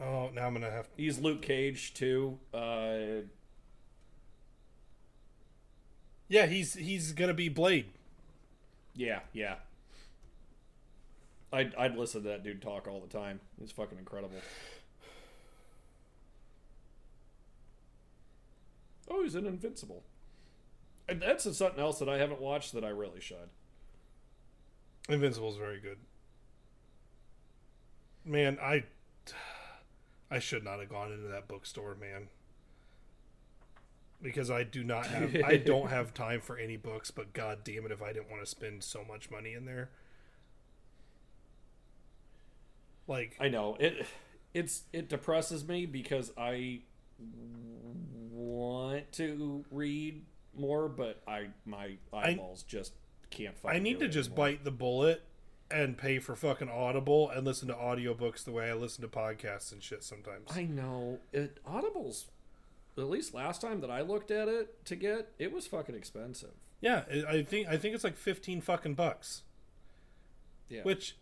Oh, 0.00 0.30
now 0.34 0.46
I'm 0.46 0.54
going 0.54 0.62
to 0.62 0.70
have 0.70 0.88
He's 0.96 1.18
Luke 1.18 1.42
Cage 1.42 1.94
too. 1.94 2.38
Uh, 2.52 3.22
Yeah, 6.28 6.46
he's 6.46 6.74
he's 6.74 7.12
going 7.12 7.28
to 7.28 7.34
be 7.34 7.48
Blade. 7.48 7.86
Yeah, 8.94 9.20
yeah. 9.32 9.56
I'd, 11.52 11.74
I'd 11.76 11.96
listen 11.96 12.22
to 12.22 12.28
that 12.30 12.42
dude 12.42 12.60
talk 12.62 12.88
all 12.88 13.00
the 13.00 13.06
time. 13.06 13.38
He's 13.60 13.70
fucking 13.70 13.98
incredible. 13.98 14.38
Oh, 19.08 19.22
he's 19.22 19.34
in 19.34 19.46
Invincible. 19.46 20.02
And 21.08 21.20
that's 21.20 21.44
something 21.56 21.78
else 21.78 21.98
that 21.98 22.08
I 22.08 22.18
haven't 22.18 22.40
watched 22.40 22.72
that 22.72 22.84
I 22.84 22.88
really 22.88 23.20
should. 23.20 23.50
Invincible's 25.08 25.58
very 25.58 25.78
good. 25.78 25.98
Man, 28.24 28.58
I 28.60 28.84
I 30.34 30.40
should 30.40 30.64
not 30.64 30.80
have 30.80 30.88
gone 30.88 31.12
into 31.12 31.28
that 31.28 31.46
bookstore, 31.46 31.94
man. 31.94 32.26
Because 34.20 34.50
I 34.50 34.64
do 34.64 34.82
not 34.82 35.06
have 35.06 35.36
I 35.44 35.58
don't 35.58 35.90
have 35.90 36.12
time 36.12 36.40
for 36.40 36.58
any 36.58 36.76
books, 36.76 37.12
but 37.12 37.32
god 37.32 37.62
damn 37.62 37.86
it 37.86 37.92
if 37.92 38.02
I 38.02 38.12
didn't 38.12 38.30
want 38.30 38.42
to 38.42 38.46
spend 38.46 38.82
so 38.82 39.04
much 39.06 39.30
money 39.30 39.52
in 39.52 39.64
there. 39.64 39.90
Like 43.06 43.36
I 43.40 43.48
know 43.48 43.76
it. 43.78 44.06
It's 44.52 44.82
it 44.92 45.08
depresses 45.08 45.68
me 45.68 45.86
because 45.86 46.32
I 46.36 46.80
want 48.32 49.12
to 49.12 49.64
read 49.70 50.24
more, 50.58 50.88
but 50.88 51.22
I 51.28 51.50
my 51.64 51.92
eyeballs 52.12 52.64
just 52.64 52.94
can't. 53.30 53.56
Find. 53.56 53.76
I 53.76 53.78
need 53.78 54.00
to 54.00 54.08
just 54.08 54.34
bite 54.34 54.64
the 54.64 54.72
bullet 54.72 55.22
and 55.70 55.96
pay 55.96 56.18
for 56.18 56.36
fucking 56.36 56.68
Audible 56.68 57.30
and 57.30 57.44
listen 57.46 57.68
to 57.68 57.74
audiobooks 57.74 58.44
the 58.44 58.52
way 58.52 58.70
I 58.70 58.74
listen 58.74 59.02
to 59.02 59.08
podcasts 59.08 59.72
and 59.72 59.82
shit 59.82 60.04
sometimes. 60.04 60.50
I 60.54 60.64
know 60.64 61.18
it. 61.32 61.58
Audible's 61.66 62.26
at 62.96 63.04
least 63.04 63.34
last 63.34 63.60
time 63.60 63.80
that 63.80 63.90
I 63.90 64.02
looked 64.02 64.30
at 64.30 64.46
it 64.48 64.84
to 64.86 64.94
get 64.96 65.32
it 65.38 65.52
was 65.52 65.66
fucking 65.66 65.94
expensive. 65.94 66.50
yeah, 66.80 67.04
I 67.28 67.42
think 67.42 67.66
I 67.68 67.76
think 67.76 67.94
it's 67.94 68.04
like 68.04 68.16
15 68.16 68.60
fucking 68.60 68.94
bucks. 68.94 69.42
Yeah. 70.68 70.82
Which 70.82 71.16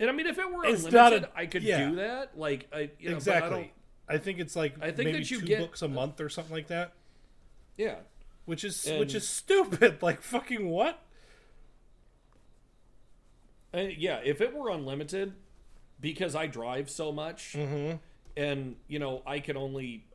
and 0.00 0.08
I 0.08 0.12
mean, 0.12 0.26
if 0.26 0.38
it 0.38 0.50
were 0.50 0.64
unlimited, 0.64 0.92
not 0.92 1.12
a- 1.12 1.28
I 1.34 1.46
could 1.46 1.62
yeah. 1.62 1.88
do 1.90 1.96
that. 1.96 2.38
Like 2.38 2.68
I 2.72 2.90
you 2.98 3.10
know, 3.10 3.16
exactly. 3.16 3.50
But 3.50 3.56
I 3.56 3.60
don't, 3.60 3.70
I 4.08 4.18
think 4.24 4.38
it's 4.38 4.56
like 4.56 4.74
I 4.80 4.86
think 4.86 5.06
maybe 5.06 5.12
that 5.18 5.30
you 5.30 5.40
two 5.40 5.46
get- 5.46 5.58
books 5.60 5.82
a 5.82 5.88
month 5.88 6.20
or 6.20 6.28
something 6.28 6.54
like 6.54 6.68
that, 6.68 6.92
Yeah. 7.76 7.96
which 8.46 8.64
is 8.64 8.86
And- 8.86 9.00
which 9.00 9.14
is 9.14 9.28
stupid. 9.28 9.98
Like 10.02 10.22
fucking 10.22 10.68
what? 10.70 11.02
Uh, 13.74 13.80
yeah, 13.96 14.20
if 14.24 14.40
it 14.40 14.54
were 14.54 14.70
unlimited, 14.70 15.34
because 16.00 16.34
I 16.34 16.46
drive 16.46 16.88
so 16.88 17.12
much, 17.12 17.54
and 18.36 18.76
you 18.86 18.98
know, 18.98 19.22
I 19.26 19.40
can 19.40 19.56
only, 19.56 20.06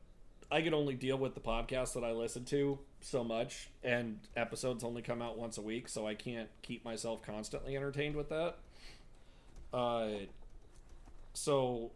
I 0.51 0.61
can 0.61 0.73
only 0.73 0.95
deal 0.95 1.17
with 1.17 1.35
the 1.35 1.41
podcast 1.41 1.93
that 1.93 2.03
I 2.03 2.11
listen 2.13 2.45
to 2.45 2.79
so 3.01 3.23
much, 3.23 3.69
and 3.83 4.19
episodes 4.35 4.83
only 4.83 5.01
come 5.01 5.21
out 5.21 5.37
once 5.37 5.57
a 5.57 5.61
week, 5.61 5.87
so 5.87 6.07
I 6.07 6.15
can't 6.15 6.49
keep 6.61 6.83
myself 6.83 7.21
constantly 7.21 7.75
entertained 7.75 8.15
with 8.15 8.29
that. 8.29 8.55
Uh, 9.71 10.09
so 11.33 11.91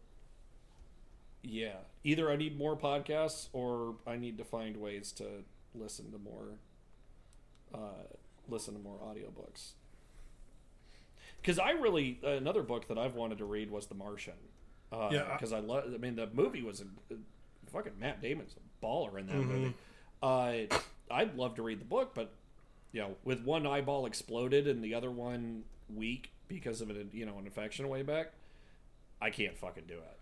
yeah, 1.41 1.77
either 2.03 2.29
I 2.29 2.35
need 2.35 2.57
more 2.57 2.75
podcasts 2.75 3.47
or 3.53 3.95
I 4.05 4.17
need 4.17 4.37
to 4.37 4.43
find 4.43 4.77
ways 4.77 5.11
to 5.13 5.25
listen 5.73 6.11
to 6.11 6.17
more, 6.17 6.59
uh, 7.73 8.03
listen 8.49 8.73
to 8.73 8.79
more 8.79 8.97
audiobooks 8.97 9.71
because 11.47 11.59
I 11.59 11.71
really 11.71 12.19
another 12.23 12.61
book 12.61 12.89
that 12.89 12.97
I've 12.97 13.15
wanted 13.15 13.37
to 13.37 13.45
read 13.45 13.71
was 13.71 13.85
The 13.85 13.95
Martian. 13.95 14.33
Uh, 14.91 15.09
Yeah, 15.13 15.33
because 15.33 15.53
I 15.53 15.59
love. 15.59 15.85
I 15.93 15.97
mean, 15.97 16.17
the 16.17 16.27
movie 16.33 16.61
was 16.61 16.81
a, 16.81 17.15
fucking 17.71 17.93
Matt 17.97 18.21
Damon's 18.21 18.53
a 18.57 18.85
baller 18.85 19.17
in 19.17 19.27
that 19.27 19.35
movie. 19.37 19.73
Uh, 20.21 20.75
I'd 21.09 21.37
love 21.37 21.55
to 21.55 21.61
read 21.61 21.79
the 21.79 21.85
book, 21.85 22.11
but 22.13 22.33
you 22.91 23.01
know, 23.01 23.15
with 23.23 23.45
one 23.45 23.65
eyeball 23.65 24.05
exploded 24.05 24.67
and 24.67 24.83
the 24.83 24.93
other 24.93 25.09
one 25.09 25.63
weak 25.93 26.31
because 26.49 26.81
of 26.81 26.89
an 26.89 27.09
you 27.13 27.25
know 27.25 27.37
an 27.37 27.45
infection 27.45 27.87
way 27.87 28.01
back, 28.03 28.33
I 29.21 29.29
can't 29.29 29.57
fucking 29.57 29.85
do 29.87 29.95
it. 29.95 30.17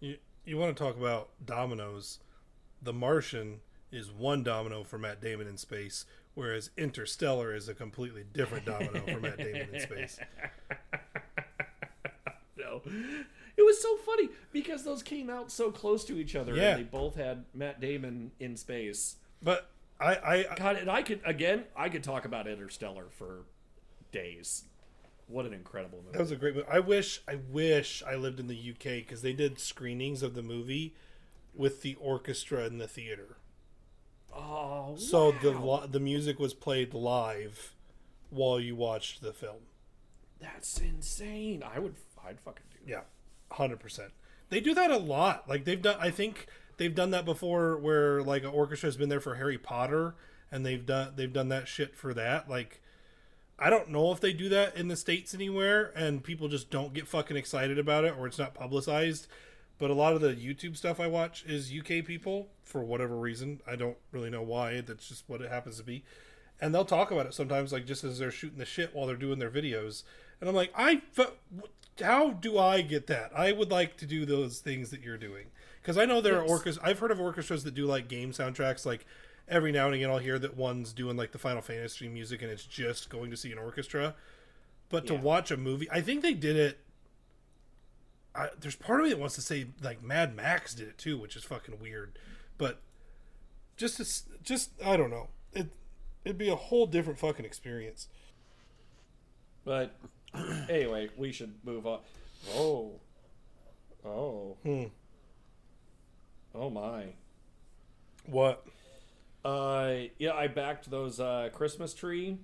You 0.00 0.16
you 0.46 0.56
want 0.56 0.74
to 0.74 0.82
talk 0.82 0.96
about 0.96 1.28
dominoes? 1.44 2.20
The 2.80 2.94
Martian 2.94 3.60
is 3.90 4.10
one 4.10 4.42
domino 4.42 4.82
for 4.82 4.96
Matt 4.96 5.20
Damon 5.20 5.46
in 5.46 5.58
space, 5.58 6.06
whereas 6.34 6.70
Interstellar 6.76 7.54
is 7.54 7.68
a 7.68 7.74
completely 7.74 8.24
different 8.32 8.64
domino 8.64 9.00
for 9.06 9.20
Matt 9.20 9.38
Damon 9.38 9.68
in 9.74 9.80
space. 9.88 10.18
No, 12.56 12.82
it 13.56 13.62
was 13.62 13.80
so 13.80 13.96
funny 13.98 14.28
because 14.52 14.84
those 14.84 15.02
came 15.02 15.30
out 15.30 15.50
so 15.50 15.70
close 15.70 16.04
to 16.04 16.18
each 16.18 16.36
other, 16.36 16.54
Yeah. 16.54 16.70
and 16.76 16.80
they 16.80 16.84
both 16.88 17.16
had 17.16 17.44
Matt 17.54 17.80
Damon 17.80 18.32
in 18.38 18.56
space. 18.56 19.16
But 19.42 19.68
I, 20.00 20.44
I 20.50 20.54
God, 20.56 20.76
and 20.76 20.90
I 20.90 21.02
could 21.02 21.20
again, 21.24 21.64
I 21.76 21.88
could 21.88 22.04
talk 22.04 22.24
about 22.24 22.46
Interstellar 22.46 23.06
for 23.10 23.44
days. 24.12 24.64
What 25.28 25.46
an 25.46 25.54
incredible 25.54 25.98
movie! 26.04 26.12
That 26.12 26.20
was 26.20 26.30
a 26.30 26.36
great 26.36 26.54
movie. 26.54 26.68
I 26.70 26.78
wish 26.80 27.20
I 27.26 27.36
wish 27.36 28.02
I 28.06 28.16
lived 28.16 28.38
in 28.38 28.48
the 28.48 28.70
UK 28.72 28.84
because 29.04 29.22
they 29.22 29.32
did 29.32 29.58
screenings 29.58 30.22
of 30.22 30.34
the 30.34 30.42
movie 30.42 30.94
with 31.54 31.82
the 31.82 31.94
orchestra 31.96 32.66
in 32.66 32.78
the 32.78 32.88
theater. 32.88 33.36
Oh, 34.34 34.94
So 34.96 35.32
the 35.32 35.86
the 35.90 36.00
music 36.00 36.38
was 36.38 36.54
played 36.54 36.94
live 36.94 37.74
while 38.30 38.58
you 38.60 38.74
watched 38.76 39.20
the 39.22 39.32
film. 39.32 39.62
that's 40.40 40.78
insane. 40.80 41.62
I 41.62 41.78
would, 41.78 41.94
I'd 42.26 42.40
fucking 42.40 42.64
do 42.70 42.78
that. 42.84 42.90
Yeah, 42.90 43.00
hundred 43.50 43.80
percent. 43.80 44.12
They 44.48 44.60
do 44.60 44.74
that 44.74 44.90
a 44.90 44.96
lot. 44.98 45.48
Like 45.48 45.64
they've 45.64 45.80
done. 45.80 45.96
I 46.00 46.10
think 46.10 46.46
they've 46.76 46.94
done 46.94 47.10
that 47.12 47.24
before, 47.24 47.76
where 47.78 48.22
like 48.22 48.42
an 48.42 48.50
orchestra 48.50 48.86
has 48.88 48.96
been 48.96 49.08
there 49.08 49.20
for 49.20 49.36
Harry 49.36 49.58
Potter, 49.58 50.14
and 50.50 50.64
they've 50.64 50.84
done 50.84 51.12
they've 51.16 51.32
done 51.32 51.48
that 51.48 51.68
shit 51.68 51.94
for 51.96 52.12
that. 52.14 52.48
Like, 52.50 52.80
I 53.58 53.70
don't 53.70 53.90
know 53.90 54.12
if 54.12 54.20
they 54.20 54.32
do 54.32 54.48
that 54.50 54.76
in 54.76 54.88
the 54.88 54.96
states 54.96 55.34
anywhere, 55.34 55.92
and 55.94 56.22
people 56.24 56.48
just 56.48 56.70
don't 56.70 56.92
get 56.94 57.06
fucking 57.08 57.36
excited 57.36 57.78
about 57.78 58.04
it, 58.04 58.14
or 58.18 58.26
it's 58.26 58.38
not 58.38 58.54
publicized. 58.54 59.26
But 59.78 59.90
a 59.90 59.94
lot 59.94 60.14
of 60.14 60.20
the 60.20 60.34
YouTube 60.34 60.76
stuff 60.76 61.00
I 61.00 61.06
watch 61.06 61.44
is 61.46 61.72
UK 61.76 62.04
people 62.04 62.48
for 62.62 62.82
whatever 62.82 63.16
reason. 63.16 63.60
I 63.66 63.76
don't 63.76 63.96
really 64.12 64.30
know 64.30 64.42
why. 64.42 64.80
That's 64.80 65.08
just 65.08 65.24
what 65.28 65.40
it 65.40 65.50
happens 65.50 65.78
to 65.78 65.82
be. 65.82 66.04
And 66.60 66.72
they'll 66.72 66.84
talk 66.84 67.10
about 67.10 67.26
it 67.26 67.34
sometimes, 67.34 67.72
like 67.72 67.86
just 67.86 68.04
as 68.04 68.18
they're 68.18 68.30
shooting 68.30 68.58
the 68.58 68.64
shit 68.64 68.94
while 68.94 69.06
they're 69.06 69.16
doing 69.16 69.40
their 69.40 69.50
videos. 69.50 70.04
And 70.40 70.48
I'm 70.48 70.54
like, 70.54 70.72
I, 70.76 71.02
how 72.00 72.30
do 72.30 72.58
I 72.58 72.82
get 72.82 73.08
that? 73.08 73.32
I 73.36 73.52
would 73.52 73.70
like 73.70 73.96
to 73.98 74.06
do 74.06 74.24
those 74.24 74.60
things 74.60 74.90
that 74.90 75.02
you're 75.02 75.18
doing 75.18 75.46
because 75.80 75.98
I 75.98 76.04
know 76.04 76.20
there 76.20 76.38
are 76.38 76.44
orchestras. 76.44 76.78
I've 76.82 77.00
heard 77.00 77.10
of 77.10 77.20
orchestras 77.20 77.64
that 77.64 77.74
do 77.74 77.86
like 77.86 78.08
game 78.08 78.32
soundtracks. 78.32 78.86
Like 78.86 79.04
every 79.48 79.72
now 79.72 79.86
and 79.86 79.94
again, 79.94 80.10
I'll 80.10 80.18
hear 80.18 80.38
that 80.38 80.56
one's 80.56 80.92
doing 80.92 81.16
like 81.16 81.32
the 81.32 81.38
Final 81.38 81.60
Fantasy 81.60 82.08
music, 82.08 82.42
and 82.42 82.50
it's 82.50 82.64
just 82.64 83.10
going 83.10 83.30
to 83.30 83.36
see 83.36 83.52
an 83.52 83.58
orchestra. 83.58 84.14
But 84.88 85.06
to 85.06 85.14
watch 85.14 85.50
a 85.50 85.56
movie, 85.56 85.90
I 85.90 86.02
think 86.02 86.22
they 86.22 86.34
did 86.34 86.56
it. 86.56 86.78
I, 88.34 88.48
there's 88.58 88.76
part 88.76 89.00
of 89.00 89.04
me 89.04 89.10
that 89.10 89.18
wants 89.18 89.34
to 89.34 89.42
say 89.42 89.66
like 89.82 90.02
Mad 90.02 90.34
Max 90.34 90.74
did 90.74 90.88
it 90.88 90.98
too, 90.98 91.18
which 91.18 91.36
is 91.36 91.44
fucking 91.44 91.78
weird. 91.80 92.18
But 92.58 92.80
just 93.76 93.96
to, 93.98 94.42
just 94.42 94.70
I 94.84 94.96
don't 94.96 95.10
know. 95.10 95.28
It 95.52 95.68
it'd 96.24 96.38
be 96.38 96.48
a 96.48 96.56
whole 96.56 96.86
different 96.86 97.18
fucking 97.18 97.44
experience. 97.44 98.08
But 99.64 99.94
anyway, 100.68 101.10
we 101.16 101.30
should 101.32 101.54
move 101.64 101.86
on. 101.86 102.00
Oh, 102.54 103.00
oh, 104.04 104.56
Hmm. 104.62 104.84
oh 106.54 106.70
my. 106.70 107.14
What? 108.26 108.66
Uh, 109.44 109.94
yeah, 110.18 110.32
I 110.34 110.46
backed 110.46 110.90
those 110.90 111.18
uh 111.20 111.50
Christmas 111.52 111.92
tree 111.94 112.38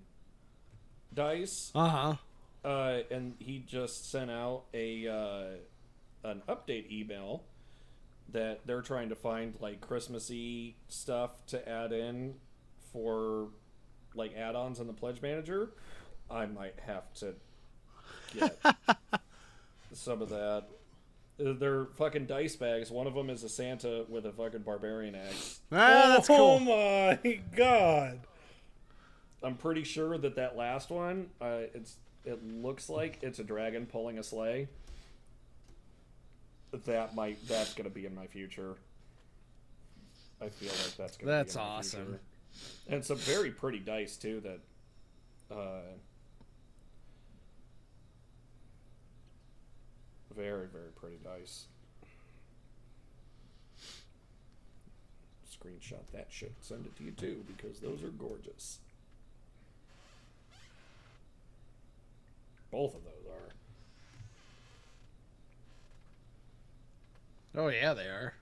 dice. 1.14 1.70
Uh 1.74 1.88
huh. 1.88 2.14
uh, 2.68 3.01
and 3.11 3.35
he 3.38 3.61
just 3.61 4.11
sent 4.11 4.31
out 4.31 4.64
a 4.74 5.07
uh, 5.09 5.44
an 6.29 6.43
update 6.49 6.91
email 6.91 7.45
that 8.31 8.61
they're 8.67 8.83
trying 8.83 9.09
to 9.09 9.14
find 9.14 9.55
like 9.61 9.81
Christmassy 9.81 10.77
stuff 10.88 11.45
to 11.47 11.67
add 11.69 11.93
in 11.93 12.35
for 12.93 13.49
like 14.14 14.35
add-ons 14.37 14.81
in 14.81 14.87
the 14.87 14.93
Pledge 14.93 15.23
Manager. 15.23 15.71
I 16.31 16.47
might 16.47 16.75
have 16.87 17.12
to 17.14 17.35
get 18.38 18.59
some 19.93 20.23
of 20.23 20.29
that. 20.31 20.64
Uh, 21.45 21.53
They're 21.53 21.87
fucking 21.97 22.27
dice 22.27 22.57
bags. 22.57 22.91
One 22.91 23.07
of 23.07 23.14
them 23.14 23.31
is 23.31 23.45
a 23.45 23.49
Santa 23.49 24.05
with 24.09 24.27
a 24.27 24.33
fucking 24.33 24.62
barbarian 24.62 25.14
axe. 25.14 25.61
Ah, 25.73 26.09
that's 26.09 26.29
oh 26.31 26.37
cool. 26.37 26.61
my 26.61 27.41
god! 27.57 28.21
I'm 29.43 29.55
pretty 29.57 29.85
sure 29.85 30.19
that 30.19 30.35
that 30.37 30.57
last 30.57 30.91
one, 30.91 31.31
uh, 31.41 31.61
it's 31.75 31.97
it 32.25 32.45
looks 32.45 32.88
like 32.88 33.19
it's 33.23 33.38
a 33.38 33.45
dragon 33.45 33.87
pulling 33.87 34.19
a 34.19 34.23
sleigh. 34.23 34.69
That 36.70 37.14
might 37.14 37.46
that's 37.48 37.74
gonna 37.74 37.90
be 37.90 38.07
in 38.07 38.14
my 38.14 38.26
future. 38.26 38.76
I 40.40 40.48
feel 40.48 40.68
like 40.68 40.96
that's 40.96 41.16
gonna. 41.16 41.33
That's 41.33 41.54
be 41.54 41.61
in 41.61 41.66
my 41.66 41.72
awesome. 41.72 42.04
future. 42.04 42.20
And 42.88 43.04
some 43.04 43.16
very 43.18 43.50
pretty 43.50 43.78
dice 43.78 44.16
too. 44.16 44.40
That. 44.40 44.61
Uh, 45.54 45.81
very 50.37 50.66
very 50.68 50.90
pretty 50.94 51.18
dice. 51.24 51.66
Screenshot 55.50 56.07
that 56.12 56.26
shit. 56.31 56.52
Send 56.61 56.87
it 56.87 56.96
to 56.96 57.04
you 57.04 57.11
too 57.12 57.44
because 57.46 57.81
those 57.81 58.02
are 58.02 58.09
gorgeous. 58.09 58.78
Both 62.70 62.94
of 62.94 63.02
those 63.04 63.26
are. 63.26 63.52
Oh 67.59 67.66
yeah, 67.66 67.92
they 67.92 68.05
are. 68.05 68.35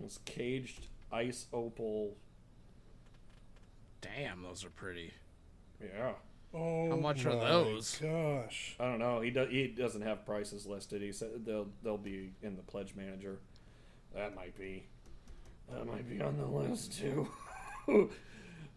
Those 0.00 0.20
caged 0.24 0.86
ice 1.10 1.46
opal. 1.52 2.16
Damn, 4.00 4.44
those 4.44 4.64
are 4.64 4.70
pretty. 4.70 5.12
Yeah. 5.82 6.12
Oh, 6.54 6.90
How 6.90 6.96
much 6.96 7.26
are 7.26 7.34
those? 7.34 7.98
Gosh, 8.00 8.76
I 8.78 8.84
don't 8.84 9.00
know. 9.00 9.20
He 9.20 9.30
does. 9.30 9.50
He 9.50 9.66
doesn't 9.66 10.02
have 10.02 10.24
prices 10.24 10.64
listed. 10.64 11.02
He 11.02 11.10
said 11.10 11.44
they'll 11.44 11.66
they'll 11.82 11.98
be 11.98 12.30
in 12.40 12.54
the 12.54 12.62
pledge 12.62 12.94
manager. 12.94 13.40
That 14.14 14.36
might 14.36 14.56
be. 14.56 14.84
That 15.72 15.86
might 15.88 16.08
be 16.08 16.22
on 16.22 16.38
the 16.38 16.46
list 16.46 16.96
too. 17.00 17.26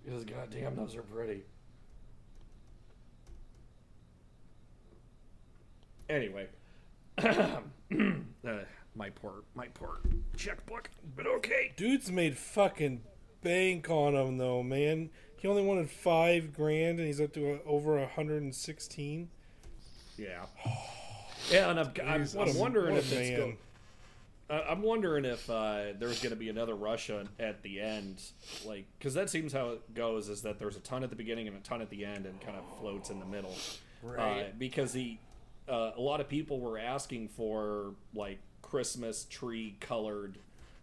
because 0.03 0.25
goddamn, 0.25 0.75
those 0.75 0.95
are 0.95 1.03
pretty. 1.03 1.43
Anyway, 6.09 6.47
uh, 8.47 8.51
my 8.95 9.09
poor 9.11 9.43
my 9.55 9.67
poor 9.67 9.99
checkbook, 10.35 10.89
but 11.15 11.27
okay. 11.27 11.73
dude's 11.77 12.11
made 12.11 12.37
fucking 12.37 13.01
bank 13.41 13.89
on 13.89 14.15
him 14.15 14.37
though, 14.37 14.63
man. 14.63 15.09
He 15.37 15.47
only 15.47 15.63
wanted 15.63 15.89
five 15.89 16.53
grand, 16.53 16.97
and 16.99 17.07
he's 17.07 17.21
up 17.21 17.33
to 17.33 17.53
uh 17.53 17.57
over 17.65 17.97
a 17.99 18.07
hundred 18.07 18.41
and 18.43 18.53
sixteen. 18.55 19.29
Yeah. 20.17 20.45
Yeah, 21.51 21.69
and 21.69 21.79
I'm, 21.79 21.91
I'm, 22.05 22.27
I'm 22.39 22.57
wondering 22.57 22.95
if 22.97 23.09
it's 23.13 23.29
man. 23.29 23.37
go- 24.49 24.55
uh, 24.55 24.65
I'm 24.69 24.81
wondering 24.81 25.23
if 25.23 25.49
uh, 25.49 25.93
there's 25.97 26.19
going 26.19 26.31
to 26.31 26.35
be 26.35 26.49
another 26.49 26.75
rush 26.75 27.09
on, 27.09 27.29
at 27.39 27.61
the 27.63 27.79
end, 27.79 28.21
like 28.65 28.85
because 28.97 29.13
that 29.13 29.29
seems 29.29 29.53
how 29.53 29.69
it 29.69 29.93
goes. 29.93 30.27
Is 30.27 30.41
that 30.41 30.57
there's 30.59 30.75
a 30.75 30.81
ton 30.81 31.03
at 31.03 31.09
the 31.09 31.15
beginning 31.15 31.47
and 31.47 31.55
a 31.55 31.59
ton 31.61 31.81
at 31.81 31.89
the 31.89 32.03
end, 32.03 32.25
and 32.25 32.41
kind 32.41 32.57
of 32.57 32.63
floats 32.79 33.09
in 33.11 33.19
the 33.19 33.25
middle. 33.25 33.55
Uh, 34.03 34.07
Right. 34.09 34.59
because 34.59 34.93
he, 34.93 35.19
uh, 35.69 35.91
a 35.97 36.01
lot 36.01 36.21
of 36.21 36.29
people 36.29 36.59
were 36.59 36.77
asking 36.77 37.29
for 37.29 37.93
like 38.13 38.39
Christmas 38.61 39.25
tree 39.25 39.75
colored, 39.79 40.37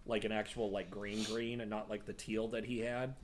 like 0.07 0.25
an 0.25 0.33
actual 0.33 0.71
like 0.71 0.91
green 0.91 1.23
green, 1.25 1.61
and 1.61 1.71
not 1.71 1.91
like 1.91 2.07
the 2.07 2.13
teal 2.13 2.49
that 2.49 2.65
he 2.65 2.81
had. 2.81 3.15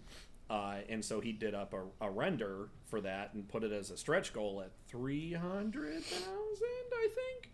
Uh, 0.49 0.79
and 0.89 1.05
so 1.05 1.21
he 1.21 1.31
did 1.31 1.55
up 1.55 1.73
a, 1.75 2.05
a 2.05 2.11
render 2.11 2.69
for 2.87 3.01
that 3.01 3.33
and 3.35 3.49
put 3.49 3.63
it 3.63 3.71
as 3.71 3.91
a 3.91 3.97
stretch 3.97 4.33
goal 4.33 4.61
at 4.61 4.73
three 4.89 5.33
hundred 5.33 6.03
thousand, 6.03 6.93
I 6.93 7.09
think. 7.15 7.51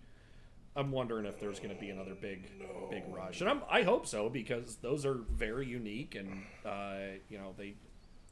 I'm 0.75 0.91
wondering 0.93 1.25
if 1.25 1.41
there's 1.41 1.59
going 1.59 1.75
to 1.75 1.81
be 1.81 1.89
another 1.89 2.15
big, 2.15 2.51
big 2.91 3.03
rush, 3.09 3.41
and 3.41 3.49
I'm, 3.49 3.63
I 3.71 3.83
hope 3.83 4.07
so 4.07 4.29
because 4.29 4.77
those 4.77 5.07
are 5.07 5.15
very 5.33 5.67
unique, 5.67 6.15
and 6.15 6.43
uh, 6.67 7.17
you 7.31 7.39
know 7.39 7.55
they, 7.57 7.75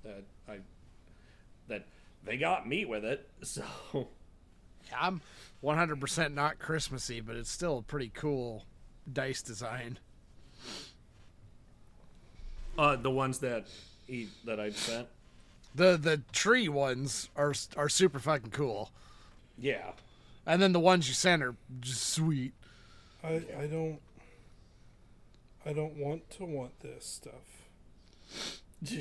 uh, 0.06 0.20
I, 0.46 0.58
that 1.68 1.86
they 2.22 2.36
got 2.36 2.68
me 2.68 2.84
with 2.84 3.04
it, 3.04 3.26
so 3.42 3.64
I'm 4.98 5.20
100% 5.62 6.34
not 6.34 6.58
Christmassy, 6.58 7.20
but 7.20 7.36
it's 7.36 7.50
still 7.50 7.78
a 7.78 7.82
pretty 7.82 8.10
cool 8.14 8.64
dice 9.10 9.42
design. 9.42 9.98
uh, 12.78 12.96
the 12.96 13.10
ones 13.10 13.38
that 13.38 13.66
he 14.06 14.28
that 14.44 14.58
I've 14.60 14.76
sent, 14.76 15.08
The 15.74 15.96
the 15.96 16.22
tree 16.32 16.68
ones 16.68 17.30
are 17.36 17.54
are 17.76 17.88
super 17.88 18.18
fucking 18.18 18.50
cool, 18.50 18.90
yeah, 19.58 19.92
and 20.46 20.60
then 20.60 20.72
the 20.72 20.80
ones 20.80 21.08
you 21.08 21.14
sent 21.14 21.42
are 21.42 21.54
just 21.80 22.02
sweet. 22.12 22.52
I 23.22 23.42
I 23.58 23.66
don't 23.66 24.00
I 25.64 25.72
don't 25.72 25.96
want 25.96 26.28
to 26.32 26.44
want 26.44 26.80
this 26.80 27.06
stuff. 27.06 27.32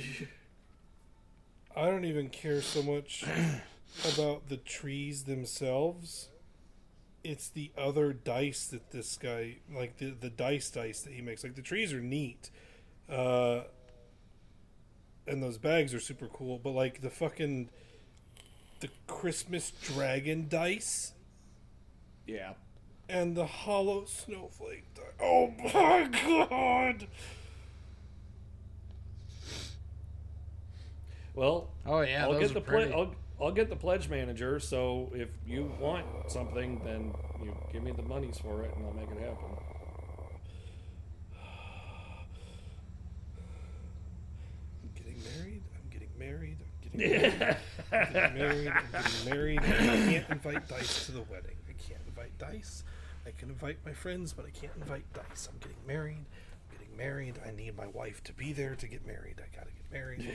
I 1.76 1.86
don't 1.86 2.06
even 2.06 2.30
care 2.30 2.62
so 2.62 2.84
much 2.84 3.26
about 4.14 4.50
the 4.50 4.58
trees 4.58 5.24
themselves. 5.24 6.30
It's 7.24 7.48
the 7.48 7.72
other 7.78 8.12
dice 8.12 8.66
that 8.68 8.92
this 8.92 9.18
guy 9.18 9.58
like 9.74 9.98
the 9.98 10.12
the 10.12 10.30
dice 10.30 10.70
dice 10.70 11.02
that 11.02 11.14
he 11.14 11.22
makes. 11.22 11.44
Like 11.44 11.56
the 11.56 11.62
trees 11.62 11.94
are 11.94 12.02
neat. 12.02 12.50
Uh 13.10 13.62
and 15.26 15.42
those 15.42 15.58
bags 15.58 15.94
are 15.94 16.00
super 16.02 16.28
cool, 16.28 16.60
but 16.62 16.72
like 16.72 17.02
the 17.02 17.10
fucking 17.10 17.70
the 18.82 18.90
Christmas 19.08 19.72
dragon 19.82 20.48
dice 20.50 21.14
yeah. 22.28 22.54
and 23.08 23.36
the 23.36 23.46
hollow 23.46 24.04
snowflake. 24.06 24.84
Di- 24.94 25.02
oh 25.22 25.54
my 25.64 26.10
god! 26.12 27.08
Well, 31.34 31.70
Oh 31.86 32.02
yeah, 32.02 32.26
I'll 32.26 32.34
those 32.34 32.42
get 32.42 32.52
are 32.52 32.54
the 32.56 32.62
pretty. 32.62 32.94
I'll, 32.94 33.16
I'll 33.42 33.52
get 33.52 33.70
the 33.70 33.76
pledge 33.76 34.10
manager. 34.10 34.60
So 34.60 35.12
if 35.14 35.30
you 35.46 35.72
want 35.80 36.06
something, 36.28 36.82
then 36.84 37.14
you 37.44 37.56
give 37.72 37.84
me 37.84 37.92
the 37.92 38.04
monies 38.04 38.38
for 38.38 38.64
it, 38.64 38.74
and 38.76 38.86
I'll 38.86 38.94
make 38.94 39.10
it 39.10 39.20
happen. 39.20 39.58
I'm 44.84 44.90
getting 44.96 45.22
married. 45.38 45.64
I'm 45.76 45.90
getting 45.90 46.10
married. 46.18 46.58
I'm 46.94 47.00
getting 47.00 47.40
married. 47.40 47.58
I'm 47.92 48.14
getting 48.14 48.38
married. 48.38 48.68
I'm 48.68 49.02
getting 49.04 49.30
married. 49.30 49.60
I 49.60 50.12
can't 50.12 50.30
invite 50.30 50.68
Dice 50.68 51.06
to 51.08 51.12
the 51.12 51.22
wedding. 51.24 51.58
I 51.68 51.74
can't 51.74 52.02
invite 52.08 52.38
Dice. 52.38 52.84
I 53.26 53.32
can 53.32 53.50
invite 53.50 53.78
my 53.86 53.94
friends, 53.94 54.34
but 54.34 54.46
I 54.46 54.50
can't 54.52 54.74
invite 54.80 55.06
Dice. 55.14 55.50
I'm 55.52 55.58
getting 55.60 55.86
married. 55.88 56.26
I'm 56.72 56.78
getting 56.78 56.98
married. 56.98 57.40
I 57.46 57.52
need 57.52 57.76
my 57.78 57.88
wife 57.88 58.24
to 58.26 58.34
be 58.34 58.54
there 58.54 58.76
to 58.76 58.88
get 58.88 59.06
married. 59.06 59.42
I 59.42 59.56
gotta 59.56 59.72
get 59.72 59.92
married. 59.92 60.32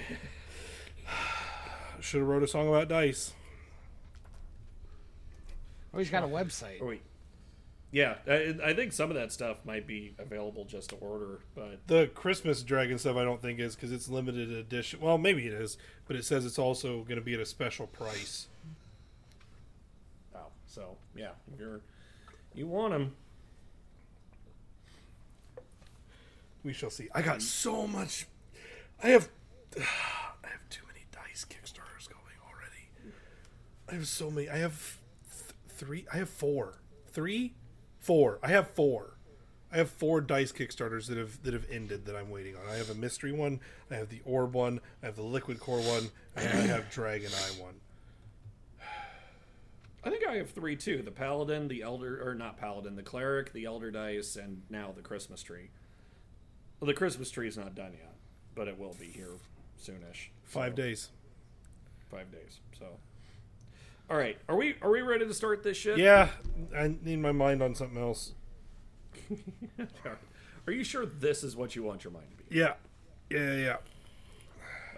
Should 2.00 2.20
have 2.20 2.28
wrote 2.28 2.42
a 2.42 2.48
song 2.48 2.68
about 2.68 2.88
Dice. 2.88 3.32
oh, 5.92 5.98
he's 5.98 6.10
got 6.10 6.22
a 6.24 6.28
website. 6.28 6.80
Or 6.80 6.88
wait. 6.88 7.02
Yeah, 7.90 8.16
I, 8.26 8.54
I 8.62 8.74
think 8.74 8.92
some 8.92 9.08
of 9.10 9.16
that 9.16 9.32
stuff 9.32 9.64
might 9.64 9.86
be 9.86 10.14
available 10.18 10.66
just 10.66 10.90
to 10.90 10.96
order, 10.96 11.40
but 11.54 11.86
The 11.86 12.08
Christmas 12.08 12.62
dragon 12.62 12.98
stuff 12.98 13.16
I 13.16 13.24
don't 13.24 13.40
think 13.40 13.58
is 13.60 13.74
because 13.74 13.92
it's 13.92 14.10
limited 14.10 14.50
edition. 14.50 15.00
Well, 15.00 15.16
maybe 15.16 15.46
it 15.46 15.54
is, 15.54 15.78
but 16.06 16.14
it 16.14 16.26
says 16.26 16.44
it's 16.44 16.58
also 16.58 17.02
going 17.04 17.16
to 17.16 17.22
be 17.24 17.32
at 17.32 17.40
a 17.40 17.46
special 17.46 17.86
price. 17.86 18.48
oh, 20.34 20.48
so 20.66 20.98
yeah, 21.16 21.30
if 21.52 21.58
you're 21.58 21.80
you 22.54 22.66
want 22.66 22.92
them. 22.92 23.14
We 26.64 26.72
shall 26.72 26.90
see. 26.90 27.08
I 27.14 27.22
got 27.22 27.40
so 27.40 27.86
much. 27.86 28.26
I 29.02 29.08
have. 29.10 29.28
I 29.78 30.48
have 30.48 30.68
too 30.68 30.82
many 30.86 31.06
dice 31.12 31.46
Kickstarters 31.48 32.08
going 32.08 32.36
already. 32.48 33.14
I 33.90 33.94
have 33.94 34.06
so 34.08 34.30
many. 34.30 34.48
I 34.48 34.58
have 34.58 34.98
th- 35.30 35.54
three. 35.68 36.06
I 36.12 36.16
have 36.18 36.28
four. 36.28 36.80
Three, 37.12 37.54
four. 37.98 38.38
I 38.42 38.48
have 38.48 38.70
four. 38.70 39.14
I 39.72 39.76
have 39.76 39.90
four 39.90 40.20
dice 40.20 40.50
Kickstarters 40.52 41.06
that 41.08 41.18
have 41.18 41.42
that 41.42 41.52
have 41.54 41.66
ended 41.70 42.06
that 42.06 42.16
I'm 42.16 42.30
waiting 42.30 42.56
on. 42.56 42.62
I 42.70 42.76
have 42.76 42.90
a 42.90 42.94
mystery 42.94 43.32
one. 43.32 43.60
I 43.90 43.94
have 43.96 44.08
the 44.08 44.20
orb 44.24 44.54
one. 44.54 44.80
I 45.02 45.06
have 45.06 45.16
the 45.16 45.22
liquid 45.22 45.60
core 45.60 45.80
one, 45.80 46.10
and 46.36 46.46
I 46.48 46.62
have 46.62 46.90
Dragon 46.90 47.30
Eye 47.34 47.62
one. 47.62 47.74
I 50.04 50.10
think 50.10 50.26
I 50.26 50.36
have 50.36 50.50
three 50.50 50.76
too: 50.76 51.02
the 51.02 51.10
paladin, 51.10 51.68
the 51.68 51.82
elder, 51.82 52.26
or 52.26 52.34
not 52.34 52.56
paladin, 52.58 52.96
the 52.96 53.02
cleric, 53.02 53.52
the 53.52 53.64
elder 53.64 53.90
dice, 53.90 54.36
and 54.36 54.62
now 54.70 54.92
the 54.94 55.02
Christmas 55.02 55.42
tree. 55.42 55.70
Well, 56.80 56.86
the 56.86 56.94
Christmas 56.94 57.30
tree 57.30 57.48
is 57.48 57.58
not 57.58 57.74
done 57.74 57.92
yet, 57.92 58.14
but 58.54 58.68
it 58.68 58.78
will 58.78 58.94
be 58.98 59.06
here 59.06 59.32
soonish. 59.82 60.28
Five 60.44 60.72
So- 60.72 60.76
days. 60.76 61.08
Five 62.10 62.30
days. 62.32 62.60
So, 62.78 62.86
all 64.10 64.16
right, 64.16 64.38
are 64.48 64.56
we 64.56 64.76
are 64.82 64.90
we 64.90 65.02
ready 65.02 65.26
to 65.26 65.34
start 65.34 65.62
this 65.62 65.76
shit? 65.76 65.98
Yeah, 65.98 66.28
I 66.76 66.94
need 67.02 67.18
my 67.18 67.32
mind 67.32 67.62
on 67.62 67.74
something 67.74 68.00
else. 68.00 68.32
Are 70.66 70.72
you 70.72 70.84
sure 70.84 71.06
this 71.06 71.42
is 71.42 71.56
what 71.56 71.74
you 71.74 71.82
want 71.82 72.04
your 72.04 72.12
mind 72.12 72.26
to 72.30 72.44
be? 72.44 72.56
Yeah, 72.56 72.74
yeah, 73.30 73.54
yeah. 73.54 73.76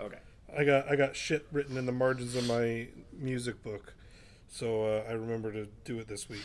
Okay. 0.00 0.18
I 0.56 0.64
got 0.64 0.90
I 0.90 0.96
got 0.96 1.16
shit 1.16 1.46
written 1.52 1.76
in 1.76 1.86
the 1.86 1.92
margins 1.92 2.34
of 2.36 2.46
my 2.46 2.88
music 3.12 3.62
book, 3.62 3.94
so 4.48 4.84
uh, 4.84 5.04
I 5.08 5.12
remember 5.12 5.52
to 5.52 5.66
do 5.84 5.98
it 5.98 6.08
this 6.08 6.28
week. 6.28 6.44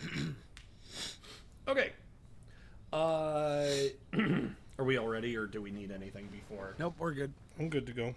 Okay. 1.68 1.92
Uh, 2.92 3.68
are 4.78 4.84
we 4.84 4.96
all 4.96 5.06
ready, 5.06 5.36
or 5.36 5.46
do 5.46 5.62
we 5.62 5.70
need 5.70 5.92
anything 5.92 6.28
before? 6.32 6.74
Nope, 6.80 6.96
we're 6.98 7.12
good. 7.12 7.32
I'm 7.60 7.68
good 7.68 7.86
to 7.86 7.92
go. 7.92 8.14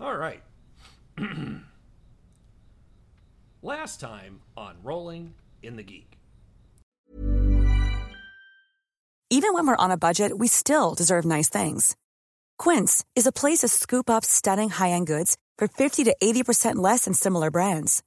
All 0.00 0.16
right. 0.16 0.42
Last 3.62 4.00
time 4.00 4.40
on 4.56 4.76
Rolling 4.82 5.34
in 5.62 5.76
the 5.76 5.82
Geek. 5.82 6.18
Even 9.30 9.54
when 9.54 9.66
we're 9.66 9.76
on 9.76 9.90
a 9.90 9.96
budget, 9.96 10.38
we 10.38 10.48
still 10.48 10.94
deserve 10.94 11.24
nice 11.24 11.48
things. 11.48 11.96
Quince 12.58 13.04
is 13.16 13.26
a 13.26 13.32
place 13.32 13.60
to 13.60 13.68
scoop 13.68 14.08
up 14.08 14.24
stunning 14.24 14.70
high-end 14.70 15.06
goods 15.06 15.36
for 15.58 15.66
50 15.66 16.04
to 16.04 16.14
80% 16.22 16.76
less 16.76 17.04
than 17.04 17.14
similar 17.14 17.50
brands. 17.50 18.02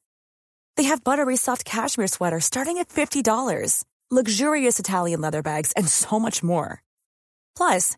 They 0.77 0.83
have 0.83 1.03
buttery 1.03 1.35
soft 1.35 1.65
cashmere 1.65 2.07
sweaters 2.07 2.45
starting 2.45 2.77
at 2.77 2.89
$50, 2.89 3.83
luxurious 4.11 4.79
Italian 4.79 5.19
leather 5.21 5.41
bags, 5.41 5.73
and 5.73 5.87
so 5.87 6.19
much 6.19 6.43
more. 6.43 6.81
Plus, 7.55 7.97